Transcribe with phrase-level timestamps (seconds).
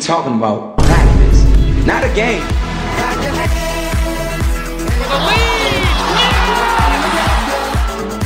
[0.00, 1.44] talking about practice,
[1.86, 2.40] not a game.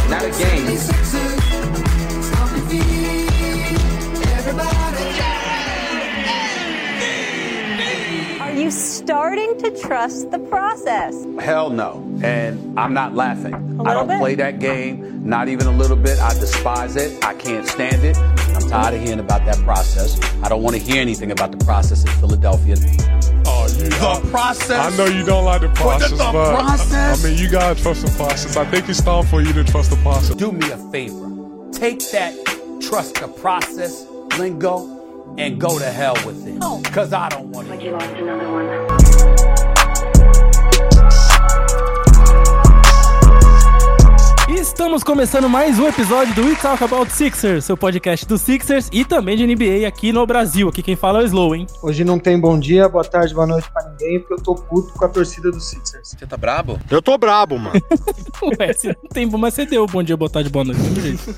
[0.08, 0.78] Not a game.
[8.40, 11.26] Are you starting to trust the process?
[11.40, 12.08] Hell no.
[12.22, 13.54] And I'm not laughing.
[13.84, 14.20] I don't bit.
[14.20, 16.20] play that game, not even a little bit.
[16.20, 17.24] I despise it.
[17.24, 18.16] I can't stand it.
[18.74, 20.20] I'm tired of hearing about that process.
[20.42, 22.74] I don't want to hear anything about the process in Philadelphia.
[23.46, 24.70] Oh, you, The process.
[24.92, 27.24] I know you don't like the process, the but process?
[27.24, 28.56] I mean, you gotta trust the process.
[28.56, 30.34] I think it's time for you to trust the process.
[30.34, 31.70] Do me a favor.
[31.70, 32.34] Take that
[32.80, 34.06] trust the process
[34.38, 36.58] lingo and go to hell with it.
[36.60, 36.80] Oh.
[36.82, 37.80] Because I don't want to.
[37.80, 39.03] You lost another one.
[44.64, 49.04] Estamos começando mais um episódio do We Talk About Sixers, seu podcast do Sixers e
[49.04, 50.70] também de NBA aqui no Brasil.
[50.70, 51.66] Aqui quem fala é o Slow, hein?
[51.82, 54.94] Hoje não tem bom dia, boa tarde, boa noite pra ninguém, porque eu tô puto
[54.94, 56.16] com a torcida do Sixers.
[56.16, 56.80] Você tá brabo?
[56.90, 57.78] Eu tô brabo, mano.
[58.58, 60.80] Ué, se não tem, mas você deu bom dia, boa tarde, boa noite.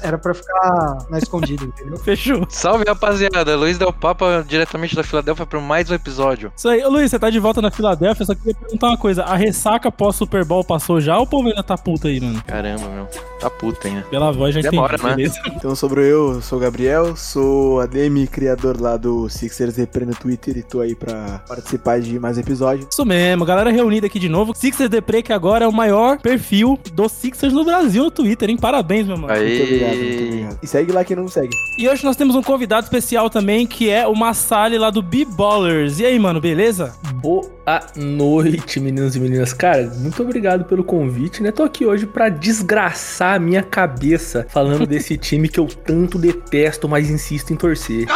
[0.03, 1.97] Era pra ficar na escondida, entendeu?
[1.97, 2.47] Fechou.
[2.49, 3.57] Salve, rapaziada.
[3.57, 6.53] Luiz Del Papa, diretamente da Filadélfia, para mais um episódio.
[6.57, 6.85] Isso aí.
[6.85, 9.25] Ô, Luiz, você tá de volta na Filadélfia, só queria perguntar uma coisa.
[9.25, 12.41] A ressaca pós-Super Bowl passou já ou o povo ainda tá puta aí, mano?
[12.47, 13.16] Caramba, meu.
[13.41, 14.03] Tá puta ainda.
[14.03, 15.17] Pela voz já Demora, entendi, né?
[15.17, 15.41] beleza?
[15.57, 20.57] Então sobre eu, sou o Gabriel, sou ADM, criador lá do Sixers Repre no Twitter
[20.57, 22.87] e tô aí pra participar de mais episódios.
[22.91, 24.55] Isso mesmo, galera reunida aqui de novo.
[24.55, 28.57] Sixers Depre, que agora é o maior perfil do Sixers no Brasil no Twitter, hein?
[28.57, 29.35] Parabéns, meu mano.
[29.35, 30.29] Muito obrigado, muito Aí.
[30.29, 30.59] obrigado.
[30.63, 31.55] E segue lá quem não segue.
[31.79, 35.99] E hoje nós temos um convidado especial também, que é o Massali lá do B-Ballers.
[36.01, 36.95] E aí, mano, beleza?
[37.15, 37.56] Boa
[37.97, 39.53] noite, meninos e meninas.
[39.53, 41.51] Cara, muito obrigado pelo convite, né?
[41.51, 46.89] Tô aqui hoje pra desgraçar a minha cabeça falando desse time que eu tanto detesto,
[46.89, 48.07] mas insisto em torcer.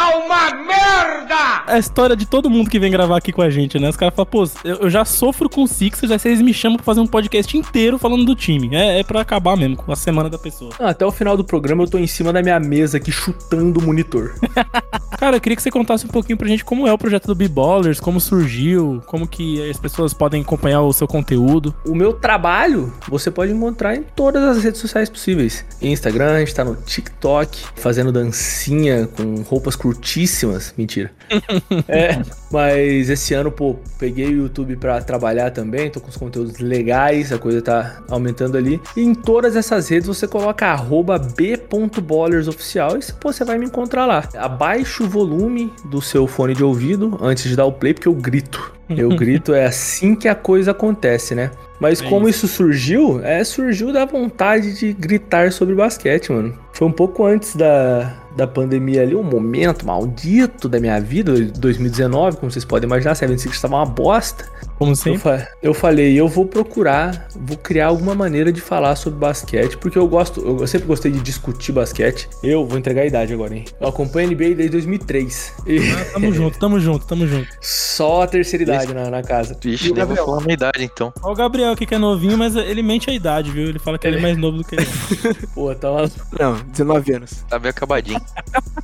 [1.67, 3.89] É a história de todo mundo que vem gravar aqui com a gente, né?
[3.89, 6.85] Os caras falam, pô, eu, já sofro com o Sixers, aí vocês me chamam pra
[6.85, 8.75] fazer um podcast inteiro falando do time.
[8.75, 10.71] É, é pra acabar mesmo com a semana da pessoa.
[10.79, 13.79] Ah, Até o final do programa eu tô em cima da minha mesa aqui chutando
[13.79, 14.33] o monitor.
[15.17, 17.35] Cara, eu queria que você contasse um pouquinho pra gente como é o projeto do
[17.35, 21.73] B-Ballers, como surgiu, como que as pessoas podem acompanhar o seu conteúdo.
[21.85, 25.65] O meu trabalho você pode encontrar em todas as redes sociais possíveis.
[25.81, 30.73] Instagram, a gente tá no TikTok, fazendo dancinha com roupas curtíssimas.
[30.77, 31.11] Mentira.
[31.87, 36.59] é, mas esse ano, pô, peguei o YouTube pra trabalhar também, tô com os conteúdos
[36.59, 38.81] legais, a coisa tá aumentando ali.
[38.95, 44.05] E em todas essas redes você coloca arroba b.ballersoficial e pô, você vai me encontrar
[44.05, 44.27] lá.
[44.35, 48.13] Abaixe o volume do seu fone de ouvido antes de dar o play, porque eu
[48.13, 48.80] grito.
[48.97, 51.51] Eu grito, é assim que a coisa acontece, né?
[51.79, 52.47] Mas É como isso.
[52.47, 56.55] surgiu, é surgiu da vontade de gritar sobre basquete, mano.
[56.73, 62.37] Foi um pouco antes da, da pandemia ali, um momento maldito da minha vida, 2019,
[62.37, 64.45] como vocês podem imaginar, 76 estava uma bosta.
[64.77, 65.19] Como Eu, sempre.
[65.19, 69.97] fa- eu falei, eu vou procurar, vou criar alguma maneira de falar sobre basquete, porque
[69.97, 72.27] eu gosto, eu sempre gostei de discutir basquete.
[72.41, 73.65] Eu vou entregar a idade agora, hein?
[73.79, 75.53] Eu acompanho a NBA desde 2003.
[75.67, 77.47] E Ah, tamo junto, tamo junto, tamo junto.
[77.61, 79.55] só a terceira idade na, na casa.
[79.61, 80.25] Vixe, E Gabriel?
[80.25, 81.13] falar a minha idade, então.
[81.21, 83.67] Ó, o Gabriel aqui que é novinho, mas ele mente a idade, viu?
[83.67, 84.87] Ele fala que ele é mais novo do que ele.
[85.53, 86.09] Pô, tá uma
[86.39, 87.31] Não, 19 anos.
[87.47, 88.20] Tá bem acabadinho.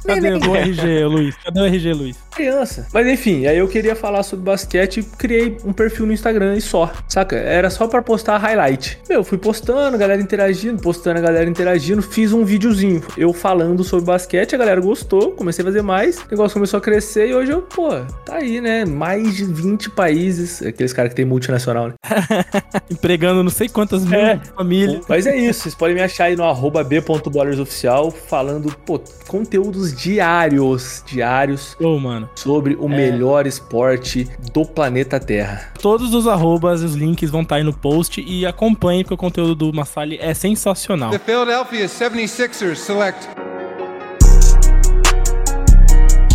[0.05, 1.35] Cadê o RG, Luiz?
[1.43, 2.27] Cadê o RG, Luiz?
[2.37, 2.85] criança.
[2.93, 6.61] Mas enfim, aí eu queria falar sobre basquete e criei um perfil no Instagram e
[6.61, 7.35] só, saca?
[7.35, 8.99] Era só pra postar highlight.
[9.09, 14.05] Meu, fui postando, galera interagindo, postando a galera interagindo, fiz um videozinho eu falando sobre
[14.05, 17.51] basquete, a galera gostou, comecei a fazer mais, o negócio começou a crescer e hoje
[17.51, 17.89] eu, pô,
[18.23, 18.85] tá aí, né?
[18.85, 21.93] Mais de 20 países, aqueles caras que tem multinacional, né?
[22.91, 24.39] Empregando não sei quantas mil É.
[24.55, 25.03] famílias.
[25.09, 31.03] Mas é isso, vocês podem me achar aí no arroba b.ballersoficial falando, pô, conteúdos diários,
[31.05, 32.29] diários Ô, mano.
[32.35, 35.73] sobre o melhor esporte do planeta Terra.
[35.81, 39.55] Todos os arrobas, os links vão estar aí no post e acompanhe, porque o conteúdo
[39.55, 41.11] do Massali é sensacional.
[41.11, 43.27] The Philadelphia 76ers select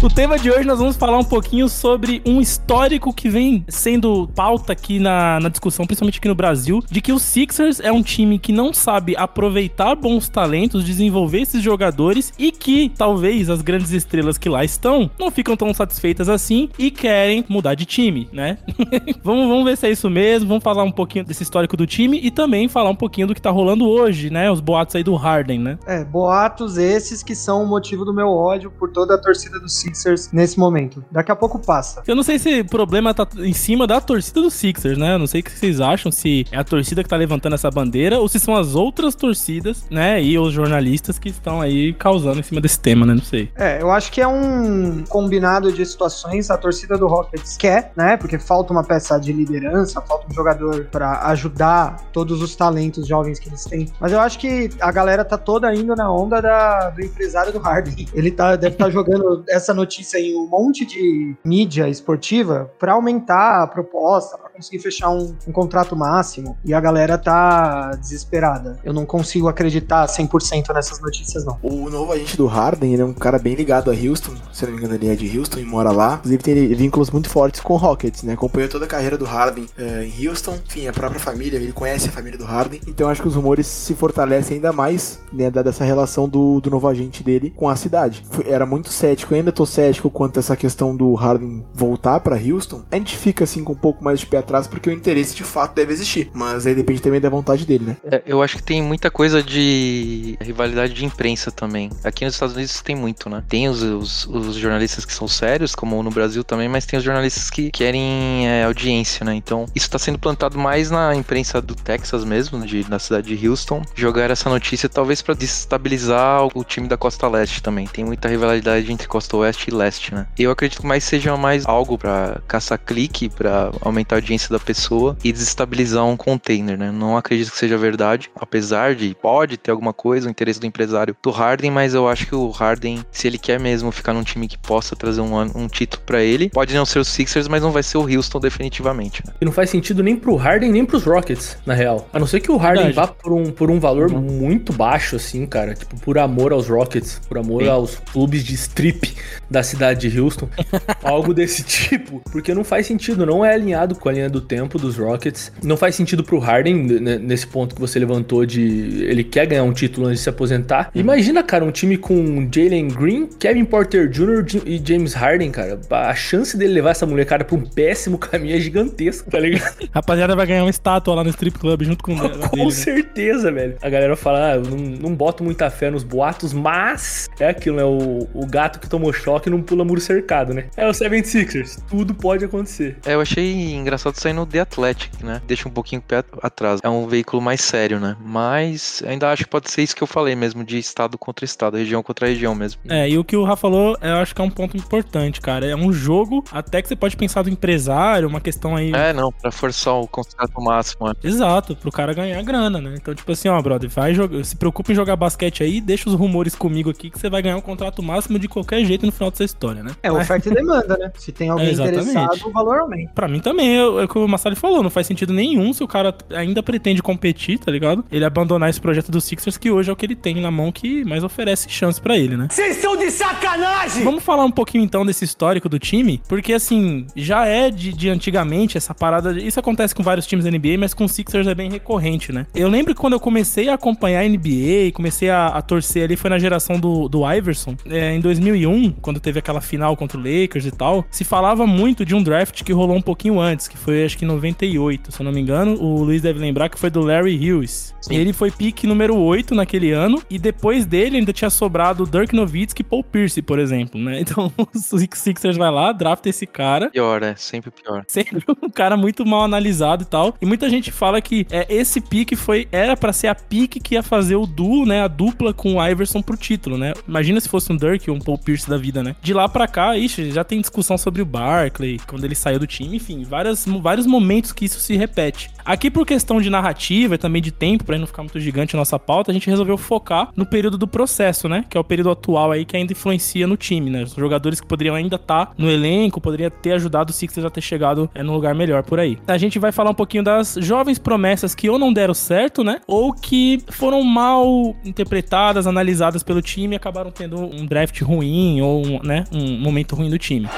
[0.03, 4.27] O tema de hoje nós vamos falar um pouquinho sobre um histórico que vem sendo
[4.35, 8.03] pauta aqui na, na discussão, principalmente aqui no Brasil, de que o Sixers é um
[8.03, 13.93] time que não sabe aproveitar bons talentos, desenvolver esses jogadores e que talvez as grandes
[13.93, 18.59] estrelas que lá estão não ficam tão satisfeitas assim e querem mudar de time, né?
[19.23, 22.19] vamos, vamos ver se é isso mesmo, vamos falar um pouquinho desse histórico do time
[22.21, 24.51] e também falar um pouquinho do que tá rolando hoje, né?
[24.51, 25.79] Os boatos aí do Harden, né?
[25.87, 29.69] É, boatos esses que são o motivo do meu ódio por toda a torcida do
[29.69, 31.05] Sixers Sixers nesse momento.
[31.11, 32.03] Daqui a pouco passa.
[32.07, 35.15] Eu não sei se o problema tá em cima da torcida do Sixers, né?
[35.15, 37.71] Eu não sei o que vocês acham, se é a torcida que tá levantando essa
[37.71, 40.23] bandeira ou se são as outras torcidas, né?
[40.23, 43.15] E os jornalistas que estão aí causando em cima desse tema, né?
[43.15, 43.51] Não sei.
[43.57, 46.51] É, eu acho que é um combinado de situações.
[46.51, 48.17] A torcida do Rockets quer, né?
[48.17, 53.39] Porque falta uma peça de liderança, falta um jogador pra ajudar todos os talentos jovens
[53.39, 53.89] que eles têm.
[54.01, 57.59] Mas eu acho que a galera tá toda indo na onda da, do empresário do
[57.59, 58.07] Harden.
[58.15, 63.63] Ele tá, deve estar jogando essa notícia em um monte de mídia esportiva pra aumentar
[63.63, 66.57] a proposta, conseguir fechar um, um contrato máximo.
[66.65, 68.79] E a galera tá desesperada.
[68.85, 71.59] Eu não consigo acreditar 100% nessas notícias, não.
[71.63, 74.73] O novo agente do Harden, ele é um cara bem ligado a Houston, se não
[74.73, 76.15] me engano ele é de Houston e mora lá.
[76.17, 78.35] Inclusive tem vínculos muito fortes com o Rockets, né?
[78.35, 82.09] Acompanhou toda a carreira do Harden eh, em Houston, enfim, a própria família, ele conhece
[82.09, 82.81] a família do Harden.
[82.87, 86.89] Então acho que os rumores se fortalecem ainda mais, né, dada relação do, do novo
[86.89, 88.25] agente dele com a cidade.
[88.47, 92.37] Era muito cético, eu ainda tô cético quanto a essa questão do Harden voltar pra
[92.37, 92.83] Houston.
[92.91, 95.45] A gente fica assim com um pouco mais de pé atrás porque o interesse de
[95.45, 97.97] fato deve existir, mas aí depende também da vontade dele, né?
[98.05, 101.91] É, eu acho que tem muita coisa de rivalidade de imprensa também.
[102.05, 103.43] Aqui nos Estados Unidos tem muito, né?
[103.49, 107.05] Tem os, os, os jornalistas que são sérios, como no Brasil também, mas tem os
[107.05, 109.35] jornalistas que querem é, audiência, né?
[109.35, 113.49] Então, isso tá sendo plantado mais na imprensa do Texas mesmo, de, na cidade de
[113.49, 113.83] Houston.
[113.95, 117.87] Jogar essa notícia talvez pra desestabilizar o time da Costa Leste também.
[117.87, 120.27] Tem muita rivalidade entre Costa Oeste e Leste, né?
[120.39, 125.17] Eu acredito que mais seja mais algo pra caçar clique, pra aumentar a da pessoa
[125.23, 126.91] e desestabilizar um container, né?
[126.91, 131.17] Não acredito que seja verdade, apesar de pode ter alguma coisa, o interesse do empresário
[131.23, 134.49] do Harden, mas eu acho que o Harden, se ele quer mesmo ficar num time
[134.49, 137.71] que possa trazer um, um título pra ele, pode não ser o Sixers, mas não
[137.71, 139.33] vai ser o Houston definitivamente, né?
[139.41, 142.09] E não faz sentido nem pro Harden, nem pros Rockets, na real.
[142.13, 143.09] A não ser que o Harden Verdade.
[143.09, 145.75] vá por um, por um valor muito baixo, assim, cara.
[145.75, 147.69] Tipo, por amor aos Rockets, por amor Sim.
[147.69, 149.15] aos clubes de strip
[149.53, 150.49] da cidade de Houston.
[151.05, 152.21] algo desse tipo.
[152.33, 155.53] Porque não faz sentido, não é alinhado com a linha do tempo dos Rockets.
[155.63, 159.63] Não faz sentido pro Harden, né, nesse ponto que você levantou de ele quer ganhar
[159.63, 160.91] um título antes de se aposentar.
[160.95, 164.63] Imagina, cara, um time com Jalen Green, Kevin Porter Jr.
[164.65, 165.79] e James Harden, cara.
[165.91, 169.77] A chance dele levar essa molecada pra um péssimo caminho é gigantesca, tá ligado?
[169.93, 172.71] Rapaziada vai ganhar uma estátua lá no strip club junto com, a dele, Com né?
[172.71, 173.77] certeza, velho.
[173.83, 177.77] A galera fala, ah, eu não, não boto muita fé nos boatos, mas é aquilo,
[177.77, 177.85] né?
[177.85, 180.67] O, o gato que tomou choque não pula muro cercado, né?
[180.77, 181.81] É o 76ers.
[181.89, 182.99] Tudo pode acontecer.
[183.07, 185.41] É, eu achei engraçado sair no The Athletic, né?
[185.47, 186.81] Deixa um pouquinho o pé atrás.
[186.83, 188.17] É um veículo mais sério, né?
[188.21, 191.77] Mas ainda acho que pode ser isso que eu falei mesmo, de estado contra estado,
[191.77, 192.81] região contra região mesmo.
[192.89, 195.65] É, e o que o Rafa falou, eu acho que é um ponto importante, cara.
[195.65, 198.93] É um jogo, até que você pode pensar do empresário, uma questão aí.
[198.93, 201.07] É, não, pra forçar o contrato máximo.
[201.07, 201.15] né?
[201.23, 202.95] Exato, pro cara ganhar grana, né?
[203.01, 206.15] Então, tipo assim, ó, brother, vai jogar, se preocupa em jogar basquete aí, deixa os
[206.17, 209.31] rumores comigo aqui que você vai ganhar um contrato máximo de qualquer jeito no final
[209.33, 209.93] dessa história, né?
[210.03, 211.13] É oferta e demanda, né?
[211.17, 213.13] Se tem alguém É, interessado, o valor aumenta.
[213.15, 215.83] Pra mim também, é o é que o Massali falou, não faz sentido nenhum se
[215.83, 218.05] o cara ainda pretende competir, tá ligado?
[218.11, 220.71] Ele abandonar esse projeto do Sixers, que hoje é o que ele tem na mão
[220.71, 222.49] que mais oferece chance pra ele, né?
[222.51, 224.05] Vocês são de sacanagem!
[224.05, 228.09] Vamos falar um pouquinho então desse histórico do time, porque assim, já é de, de
[228.09, 229.33] antigamente essa parada.
[229.39, 232.47] Isso acontece com vários times da NBA, mas com o Sixers é bem recorrente, né?
[232.55, 236.17] Eu lembro que quando eu comecei a acompanhar a NBA, comecei a, a torcer ali,
[236.17, 240.21] foi na geração do, do Iverson, é, em 2001, quando teve aquela final contra o
[240.21, 243.77] Lakers e tal, se falava muito de um draft que rolou um pouquinho antes, que
[243.77, 245.81] foi acho que em 98, se eu não me engano.
[245.81, 247.95] O Luiz deve lembrar que foi do Larry Hughes.
[248.11, 252.35] Ele foi pick número 8 naquele ano, e depois dele ainda tinha sobrado o Dirk
[252.35, 254.23] Nowitzki e Paul Pierce, por exemplo, né?
[254.33, 256.91] Então o Sixers vai lá, drafta esse cara.
[256.91, 258.03] Pior, é, sempre pior.
[258.09, 260.35] Sempre um cara muito mal analisado e tal.
[260.41, 263.95] E muita gente fala que é, esse pique foi era pra ser a pique que
[263.95, 265.03] ia fazer o duo, né?
[265.03, 266.95] A dupla com o Iverson pro título, né?
[267.07, 269.17] Imagina se fosse um Dirk ou um Paul Pierce da vida, né?
[269.23, 272.67] De lá pra cá, ixi, já tem discussão sobre o Barkley, quando ele saiu do
[272.67, 275.51] time, enfim, várias, vários momentos que isso se repete.
[275.65, 278.79] Aqui, por questão de narrativa e também de tempo, pra não ficar muito gigante a
[278.79, 281.65] nossa pauta, a gente resolveu focar no período do processo, né?
[281.69, 284.03] Que é o período atual aí que ainda influencia no time, né?
[284.03, 287.61] Os jogadores que poderiam ainda estar no elenco, poderiam ter ajudado o Sixers a ter
[287.61, 289.19] chegado é, num lugar melhor por aí.
[289.27, 292.81] A gente vai falar um pouquinho das jovens promessas que ou não deram certo, né?
[292.87, 298.87] Ou que foram mal interpretadas, analisadas pelo time e acabaram tendo um draft ruim ou
[298.87, 300.49] um, né, um momento ruim do time.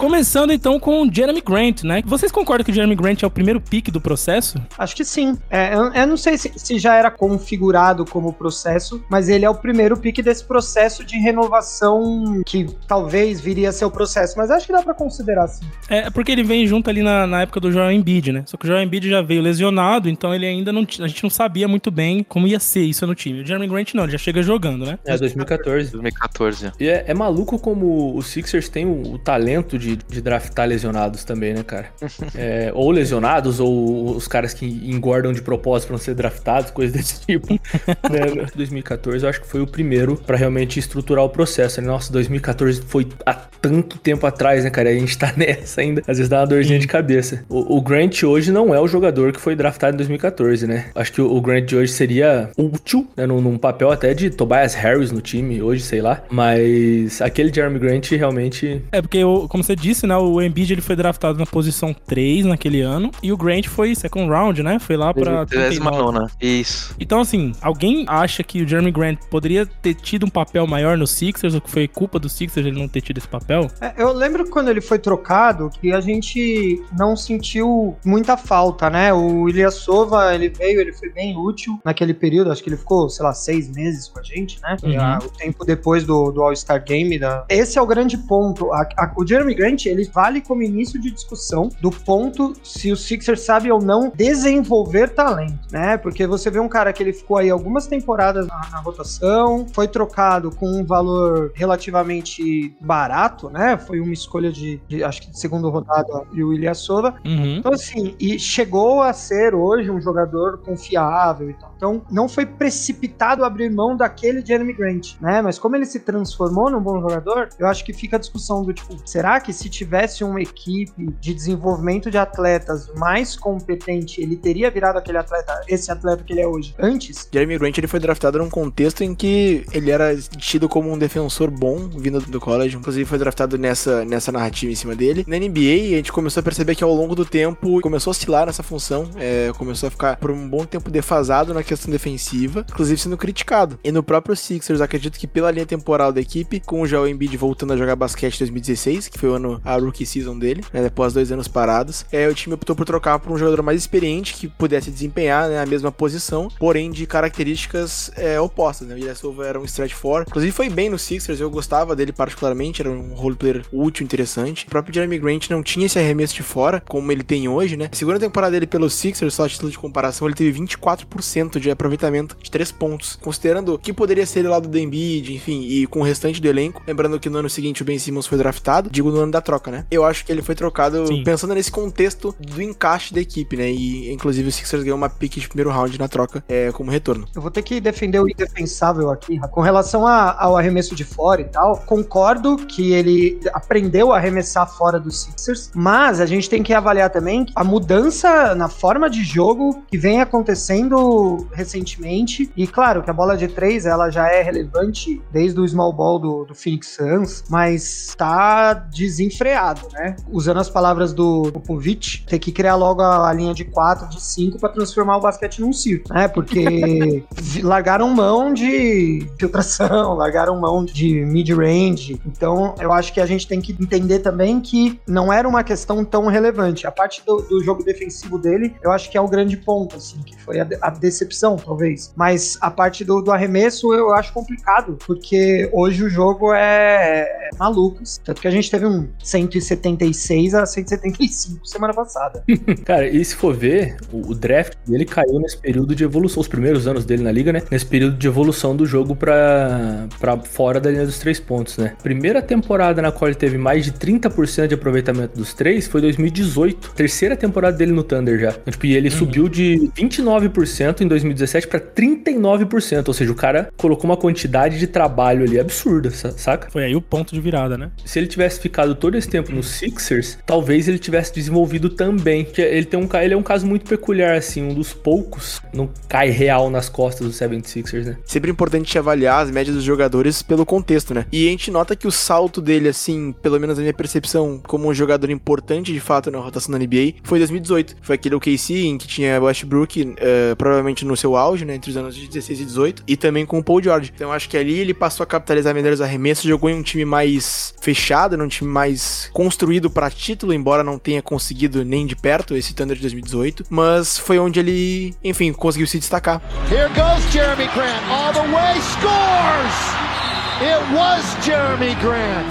[0.00, 2.02] Começando então com o Jeremy Grant, né?
[2.06, 4.58] Vocês concordam que o Jeremy Grant é o primeiro pick do processo?
[4.78, 5.36] Acho que sim.
[5.50, 9.50] É, eu, eu não sei se, se já era configurado como processo, mas ele é
[9.50, 14.50] o primeiro pick desse processo de renovação que talvez viria a ser o processo, mas
[14.50, 15.66] acho que dá pra considerar sim.
[15.90, 18.42] É porque ele vem junto ali na, na época do Joel Embiid, né?
[18.46, 20.80] Só que o Joel Embiid já veio lesionado, então ele ainda não.
[20.80, 23.42] A gente não sabia muito bem como ia ser isso no time.
[23.42, 24.98] O Jeremy Grant não, ele já chega jogando, né?
[25.04, 25.90] É, 2014.
[25.92, 26.72] 2014.
[26.80, 31.24] E é, é maluco como o Sixers tem o, o talento de, de draftar lesionados
[31.24, 31.86] também, né, cara?
[32.34, 36.94] É, ou lesionados, ou os caras que engordam de propósito pra não ser draftados, coisas
[36.96, 37.52] desse tipo.
[37.54, 38.46] né?
[38.54, 41.80] 2014 eu acho que foi o primeiro pra realmente estruturar o processo.
[41.80, 41.86] Né?
[41.86, 44.90] Nossa, 2014 foi há tanto tempo atrás, né, cara?
[44.92, 46.00] E a gente tá nessa ainda.
[46.06, 47.44] Às vezes dá uma dorzinha de cabeça.
[47.48, 50.86] O, o Grant hoje não é o jogador que foi draftado em 2014, né?
[50.94, 53.26] Acho que o, o Grant de hoje seria útil, né?
[53.26, 56.22] Num, num papel até de Tobias Harris no time hoje, sei lá.
[56.30, 58.82] Mas aquele Jeremy Grant realmente.
[58.92, 60.16] É porque, o- como você disse, né?
[60.16, 63.10] O Embiid ele foi draftado na posição 3 naquele ano.
[63.22, 64.78] E o Grant foi second round, né?
[64.78, 65.46] Foi lá pra.
[65.46, 65.80] 39.
[65.80, 66.32] 39.
[66.40, 66.94] Isso.
[67.00, 71.06] Então, assim, alguém acha que o Jeremy Grant poderia ter tido um papel maior no
[71.06, 73.68] Sixers, ou que foi culpa do Sixers ele não ter tido esse papel?
[73.80, 79.12] É, eu lembro quando ele foi trocado que a gente não sentiu muita falta, né?
[79.12, 83.24] O Ilyasova, ele veio, ele foi bem útil naquele período, acho que ele ficou, sei
[83.24, 84.76] lá, seis meses com a gente, né?
[84.82, 85.00] Uhum.
[85.00, 87.18] Ah, o tempo depois do, do All-Star Game.
[87.18, 87.44] Da...
[87.48, 88.72] Esse é o grande ponto.
[88.72, 92.96] A- a- o Jeremy Grant, ele vale como início de discussão do ponto se o
[92.96, 95.96] Sixers sabe ou não desenvolver talento, né?
[95.96, 99.88] Porque você vê um cara que ele ficou aí algumas temporadas na, na rotação, foi
[99.88, 103.76] trocado com um valor relativamente barato, né?
[103.76, 107.14] Foi uma escolha de, de, acho que de segunda rodada e o Ilyasova.
[107.24, 107.56] Uhum.
[107.56, 111.72] Então, assim, e chegou a ser hoje um jogador confiável e tal.
[111.76, 115.40] Então, não foi precipitado abrir mão daquele Jeremy Grant, né?
[115.42, 118.72] Mas como ele se transformou num bom jogador, eu acho que fica a discussão do
[118.72, 124.70] tipo, será que se tivesse uma equipe de desenvolvimento de atletas mais competente, ele teria
[124.70, 127.28] virado aquele atleta, esse atleta que ele é hoje, antes?
[127.30, 131.50] Jeremy Grant ele foi draftado num contexto em que ele era tido como um defensor
[131.50, 135.24] bom vindo do college, inclusive foi draftado nessa, nessa narrativa em cima dele.
[135.26, 138.46] Na NBA a gente começou a perceber que ao longo do tempo começou a oscilar
[138.46, 142.98] nessa função, é, começou a ficar por um bom tempo defasado na questão defensiva, inclusive
[142.98, 143.78] sendo criticado.
[143.84, 147.36] E no próprio Sixers, acredito que pela linha temporal da equipe, com o Joel Embiid
[147.36, 150.86] voltando a jogar basquete em 2016, que foi o ano a rookie season dele, né,
[150.86, 154.34] após dois anos parados, é, o time optou por trocar por um jogador mais experiente
[154.34, 158.88] que pudesse desempenhar né, a mesma posição, porém de características é, opostas.
[158.88, 158.94] Né?
[158.94, 162.82] O Ilyasova era um stretch four, inclusive foi bem no Sixers, eu gostava dele particularmente,
[162.82, 164.66] era um role player útil, interessante.
[164.66, 167.88] O próprio Jeremy Grant não tinha esse arremesso de fora, como ele tem hoje, né?
[167.92, 171.70] A segunda temporada dele pelo Sixers, só a título de comparação, ele teve 24% de
[171.70, 176.04] aproveitamento de 3 pontos, considerando que poderia ser lá do Embiid, enfim, e com o
[176.04, 176.82] restante do elenco.
[176.86, 179.70] Lembrando que no ano seguinte o Ben Simmons foi draftado, digo no ano da troca,
[179.70, 179.84] né?
[179.90, 181.22] Eu acho que ele foi trocado Sim.
[181.24, 183.70] pensando nesse contexto do encaixe da equipe, né?
[183.70, 187.26] E inclusive o Sixers ganhou uma pick de primeiro round na troca é, como retorno.
[187.34, 189.38] Eu vou ter que defender o indefensável aqui.
[189.50, 194.66] Com relação a- ao arremesso de fora e tal, concordo que ele aprendeu a arremessar
[194.68, 199.22] fora dos Sixers, mas a gente tem que avaliar também a mudança na forma de
[199.24, 202.50] jogo que vem acontecendo recentemente.
[202.56, 206.18] E claro que a bola de três ela já é relevante desde o small ball
[206.18, 208.72] do, do Phoenix Suns, mas tá
[209.20, 210.16] desenfreado, né?
[210.30, 214.20] Usando as palavras do Popovich, tem que criar logo a, a linha de quatro, de
[214.20, 216.26] cinco para transformar o basquete num circo, né?
[216.26, 217.22] Porque
[217.62, 222.20] largaram mão de filtração, largaram mão de mid-range.
[222.26, 226.04] Então, eu acho que a gente tem que entender também que não era uma questão
[226.04, 226.86] tão relevante.
[226.86, 230.20] A parte do, do jogo defensivo dele, eu acho que é o grande ponto, assim,
[230.22, 232.12] que foi a, de- a decepção, talvez.
[232.16, 237.50] Mas a parte do, do arremesso eu acho complicado, porque hoje o jogo é, é
[237.58, 238.00] maluco.
[238.24, 242.42] Tanto que a gente teve um 176 a 175 semana passada.
[242.84, 246.48] Cara, e se for ver, o, o draft dele caiu nesse período de evolução, os
[246.48, 247.62] primeiros anos dele na liga, né?
[247.70, 251.94] Nesse período de evolução do jogo pra, pra fora da linha dos três pontos, né?
[252.02, 256.92] Primeira temporada na qual ele teve mais de 30% de aproveitamento dos três foi 2018.
[256.94, 258.50] Terceira temporada dele no Thunder já.
[258.50, 263.08] Então, tipo, e ele subiu de 29% em 2017 pra 39%.
[263.08, 266.70] Ou seja, o cara colocou uma quantidade de trabalho ali absurda, sa- saca?
[266.70, 267.90] Foi aí o ponto de virada, né?
[268.04, 272.46] se ele tivesse ficado todo esse tempo no Sixers, talvez ele tivesse desenvolvido também.
[272.56, 276.30] Ele tem um ele é um caso muito peculiar assim, um dos poucos não cai
[276.30, 278.16] real nas costas do 76ers, né?
[278.24, 281.26] Sempre importante avaliar as médias dos jogadores pelo contexto, né?
[281.32, 284.88] E a gente nota que o salto dele, assim, pelo menos na minha percepção, como
[284.88, 287.96] um jogador importante de fato na rotação da NBA, foi em 2018.
[288.02, 291.74] Foi aquele OKC em que tinha Westbrook, eh, provavelmente no seu auge, né?
[291.74, 294.12] Entre os anos de 16 e 18, e também com o Paul George.
[294.14, 297.04] Então acho que ali ele passou a capitalizar melhor os arremessos, jogou em um time
[297.04, 298.89] mais fechado, era um time mais
[299.32, 304.18] construído para título, embora não tenha conseguido nem de perto esse Thunder de 2018, mas
[304.18, 306.40] foi onde ele, enfim, conseguiu se destacar.
[306.70, 309.99] Here goes Jeremy Grant all the way, scores!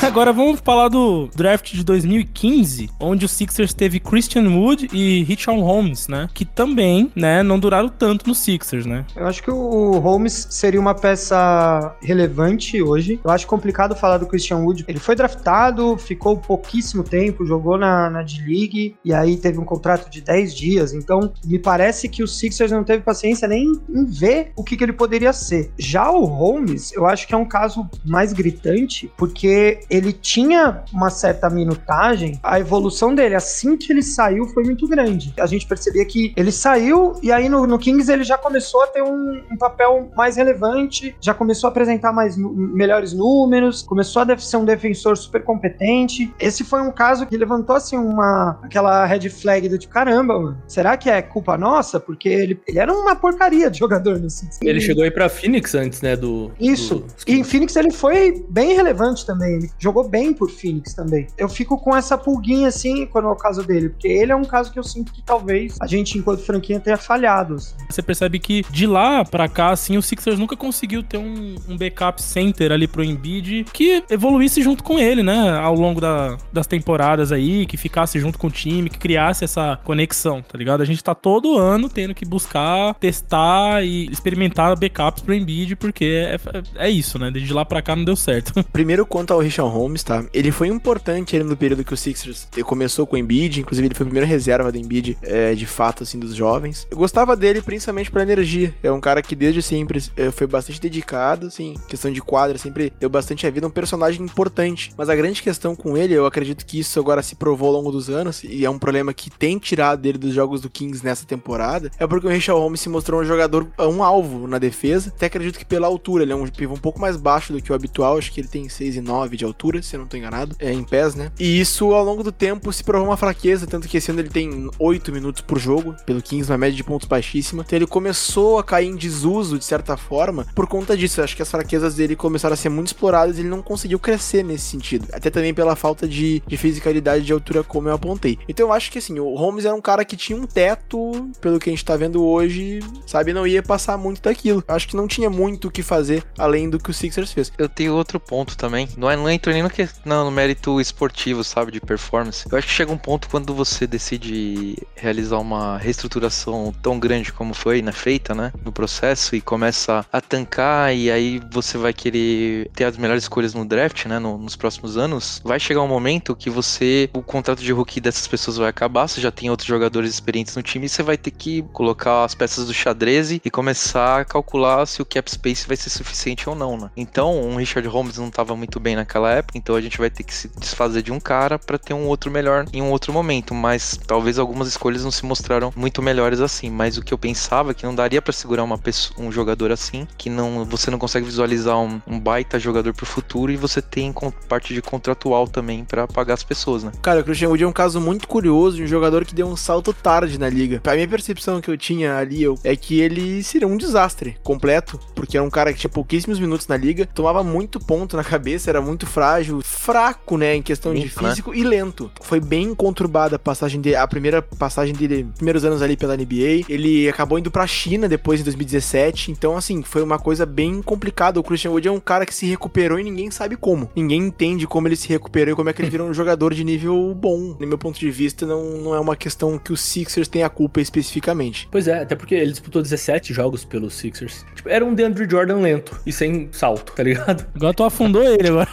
[0.02, 5.62] Agora vamos falar do draft de 2015, onde o Sixers teve Christian Wood e Richard
[5.62, 6.28] Holmes, né?
[6.34, 9.06] Que também, né, não duraram tanto no Sixers, né?
[9.16, 13.20] Eu acho que o Holmes seria uma peça relevante hoje.
[13.24, 14.86] Eu acho complicado falar do Christian Wood.
[14.88, 20.10] Ele foi draftado, ficou pouquíssimo tempo, jogou na, na D-League e aí teve um contrato
[20.10, 20.94] de 10 dias.
[20.94, 24.84] Então, me parece que o Sixers não teve paciência nem em ver o que, que
[24.84, 25.72] ele poderia ser.
[25.78, 31.10] Já o Holmes, eu acho que é um caso mais gritante, porque ele tinha uma
[31.10, 35.34] certa minutagem, a evolução dele assim que ele saiu foi muito grande.
[35.40, 38.88] A gente percebia que ele saiu e aí no, no Kings ele já começou a
[38.88, 44.38] ter um, um, papel mais relevante, já começou a apresentar mais melhores números, começou a
[44.38, 46.34] ser um defensor super competente.
[46.40, 50.58] Esse foi um caso que levantou assim uma aquela red flag do tipo, caramba, mano,
[50.68, 52.00] será que é culpa nossa?
[52.00, 54.60] Porque ele, ele era uma porcaria de jogador no Sixers.
[54.62, 56.52] Ele chegou aí pra Phoenix antes, né, do...
[56.60, 56.96] Isso.
[56.96, 57.06] Do...
[57.28, 59.56] E em Phoenix ele foi bem relevante também.
[59.56, 61.28] Ele jogou bem por Phoenix também.
[61.38, 64.46] Eu fico com essa pulguinha assim quando é o caso dele, porque ele é um
[64.46, 67.56] caso que eu sinto que talvez a gente, enquanto franquinha, tenha falhado.
[67.56, 67.76] Assim.
[67.90, 71.78] Você percebe que de lá para cá, assim, o Sixers nunca conseguiu ter um, um,
[71.78, 75.58] backup center ali pro Embiid que evoluísse junto com ele, né?
[75.58, 79.80] Ao longo da, das temporadas aí, que ficasse junto com o time, que criasse essa
[79.84, 80.82] conexão, tá ligado?
[80.82, 86.06] A gente tá todo ano tendo que buscar, testar e experimentar backups pro Embiid, porque
[86.06, 87.32] é, é, é isso, né?
[87.32, 88.54] De lá pra cá não deu certo.
[88.72, 90.26] Primeiro, quanto ao Richard Holmes, tá?
[90.34, 93.96] Ele foi importante ali no período que o Sixers começou com o Embiid, inclusive ele
[93.96, 96.88] foi a primeira reserva do Embiid, é, de fato, assim, dos jovens.
[96.90, 98.74] Eu gostava dele principalmente pela energia.
[98.84, 102.92] É um cara que desde sempre é, foi bastante dedicado, assim, questão de quadra, sempre
[103.00, 104.92] deu bastante a vida, um personagem importante.
[104.98, 107.92] Mas a grande questão com ele, eu acredito que isso agora se provou ao longo
[107.92, 111.26] dos anos, e é um problema que tem tirado dele dos jogos do Kings nessa
[111.26, 115.12] temporada, é porque o Richard Holmes se mostrou um jogador, um alvo na defesa.
[115.16, 117.69] Até acredito que pela altura, ele é um pivô um pouco mais baixo do que
[117.72, 120.72] o habitual, acho que ele tem 6,9 de altura, se eu não tô enganado, é
[120.72, 121.32] em pés, né?
[121.40, 124.30] E isso ao longo do tempo se provou uma fraqueza, tanto que esse ano ele
[124.30, 127.64] tem 8 minutos por jogo, pelo 15, uma média de pontos baixíssima.
[127.66, 131.20] Então ele começou a cair em desuso de certa forma por conta disso.
[131.20, 134.00] Eu acho que as fraquezas dele começaram a ser muito exploradas e ele não conseguiu
[134.00, 135.08] crescer nesse sentido.
[135.12, 138.38] Até também pela falta de, de fisicalidade de altura, como eu apontei.
[138.48, 141.60] Então eu acho que assim, o Holmes era um cara que tinha um teto, pelo
[141.60, 144.64] que a gente tá vendo hoje, sabe, não ia passar muito daquilo.
[144.68, 147.49] Eu acho que não tinha muito o que fazer além do que o Sixers fez.
[147.58, 148.88] Eu tenho outro ponto também.
[148.98, 152.48] Não, é, não entra nem no, que, não, no mérito esportivo, sabe, de performance.
[152.52, 157.54] Eu acho que chega um ponto quando você decide realizar uma reestruturação tão grande como
[157.54, 162.70] foi né, feita, né, no processo e começa a tancar e aí você vai querer
[162.74, 165.42] ter as melhores escolhas no draft, né, no, nos próximos anos.
[165.44, 169.22] Vai chegar um momento que você, o contrato de rookie dessas pessoas vai acabar, você
[169.22, 172.68] já tem outros jogadores experientes no time e você vai ter que colocar as peças
[172.68, 176.78] do xadrez e começar a calcular se o cap space vai ser suficiente ou não,
[176.78, 176.90] né.
[176.96, 180.24] Então, um Richard Holmes não estava muito bem naquela época, então a gente vai ter
[180.24, 183.54] que se desfazer de um cara para ter um outro melhor em um outro momento,
[183.54, 187.72] mas talvez algumas escolhas não se mostraram muito melhores assim, mas o que eu pensava
[187.72, 191.00] é que não daria para segurar uma pessoa, um jogador assim, que não você não
[191.00, 194.14] consegue visualizar um, um baita jogador pro futuro e você tem
[194.48, 196.92] parte de contratual também para pagar as pessoas, né?
[197.02, 199.56] Cara, o Christian Wood é um caso muito curioso de um jogador que deu um
[199.56, 200.82] salto tarde na liga.
[200.86, 205.00] A minha percepção que eu tinha ali eu, é que ele seria um desastre completo,
[205.14, 208.70] porque era um cara que tinha pouquíssimos minutos na liga, tomava muito ponto na cabeça,
[208.70, 211.08] era muito frágil, fraco, né, em questão de né?
[211.08, 212.12] físico e lento.
[212.22, 216.66] Foi bem conturbada a passagem dele, a primeira passagem dele, primeiros anos ali pela NBA.
[216.68, 221.40] Ele acabou indo pra China depois em 2017, então assim, foi uma coisa bem complicada.
[221.40, 223.90] O Christian Wood é um cara que se recuperou e ninguém sabe como.
[223.96, 226.64] Ninguém entende como ele se recuperou e como é que ele virou um jogador de
[226.64, 227.56] nível bom.
[227.60, 230.50] No meu ponto de vista, não, não é uma questão que os Sixers têm a
[230.50, 231.68] culpa especificamente.
[231.72, 234.46] Pois é, até porque ele disputou 17 jogos pelos Sixers.
[234.56, 237.19] Tipo, era um DeAndre Jordan lento e sem salto, tá ligado?
[237.56, 238.70] Agora tu afundou ele agora.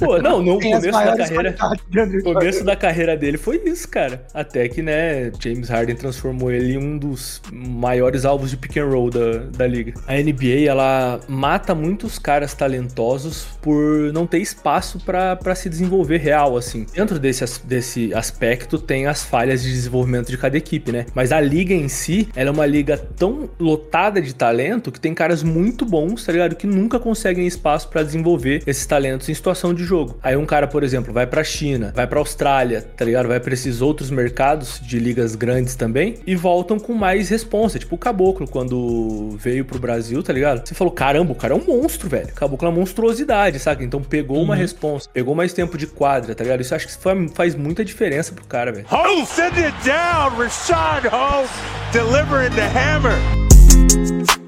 [0.00, 1.52] Pô, não, no Tem começo da carreira.
[1.52, 4.24] qualidades de Andrew O começo da carreira dele foi isso, cara.
[4.34, 8.86] Até que, né, James Harden transformou ele em um dos maiores alvos de pick and
[8.86, 9.94] roll da, da liga.
[10.08, 16.56] A NBA, ela mata muitos caras talentosos por não ter espaço para se desenvolver real,
[16.56, 16.84] assim.
[16.92, 21.06] Dentro desse, desse aspecto, tem as falhas de desenvolvimento de cada equipe, né?
[21.14, 25.14] Mas a liga em si, ela é uma liga tão lotada de talento que tem
[25.14, 26.56] caras muito bons, tá ligado?
[26.56, 30.18] Que nunca conseguem espaço espaço para desenvolver esses talentos em situação de jogo.
[30.22, 33.28] Aí um cara, por exemplo, vai pra China, vai pra Austrália, tá ligado?
[33.28, 37.78] Vai pra esses outros mercados de ligas grandes também e voltam com mais responsa.
[37.78, 40.66] Tipo o Caboclo, quando veio pro Brasil, tá ligado?
[40.66, 42.28] Você falou, caramba, o cara é um monstro, velho.
[42.28, 43.84] O Caboclo é uma monstruosidade, saca?
[43.84, 44.44] Então pegou uhum.
[44.44, 46.60] uma responsa, pegou mais tempo de quadra, tá ligado?
[46.60, 46.94] Isso acho que
[47.34, 48.86] faz muita diferença pro cara, velho.
[48.90, 51.46] Ho, send it down, Rashad Ho,
[51.92, 54.39] delivering the hammer.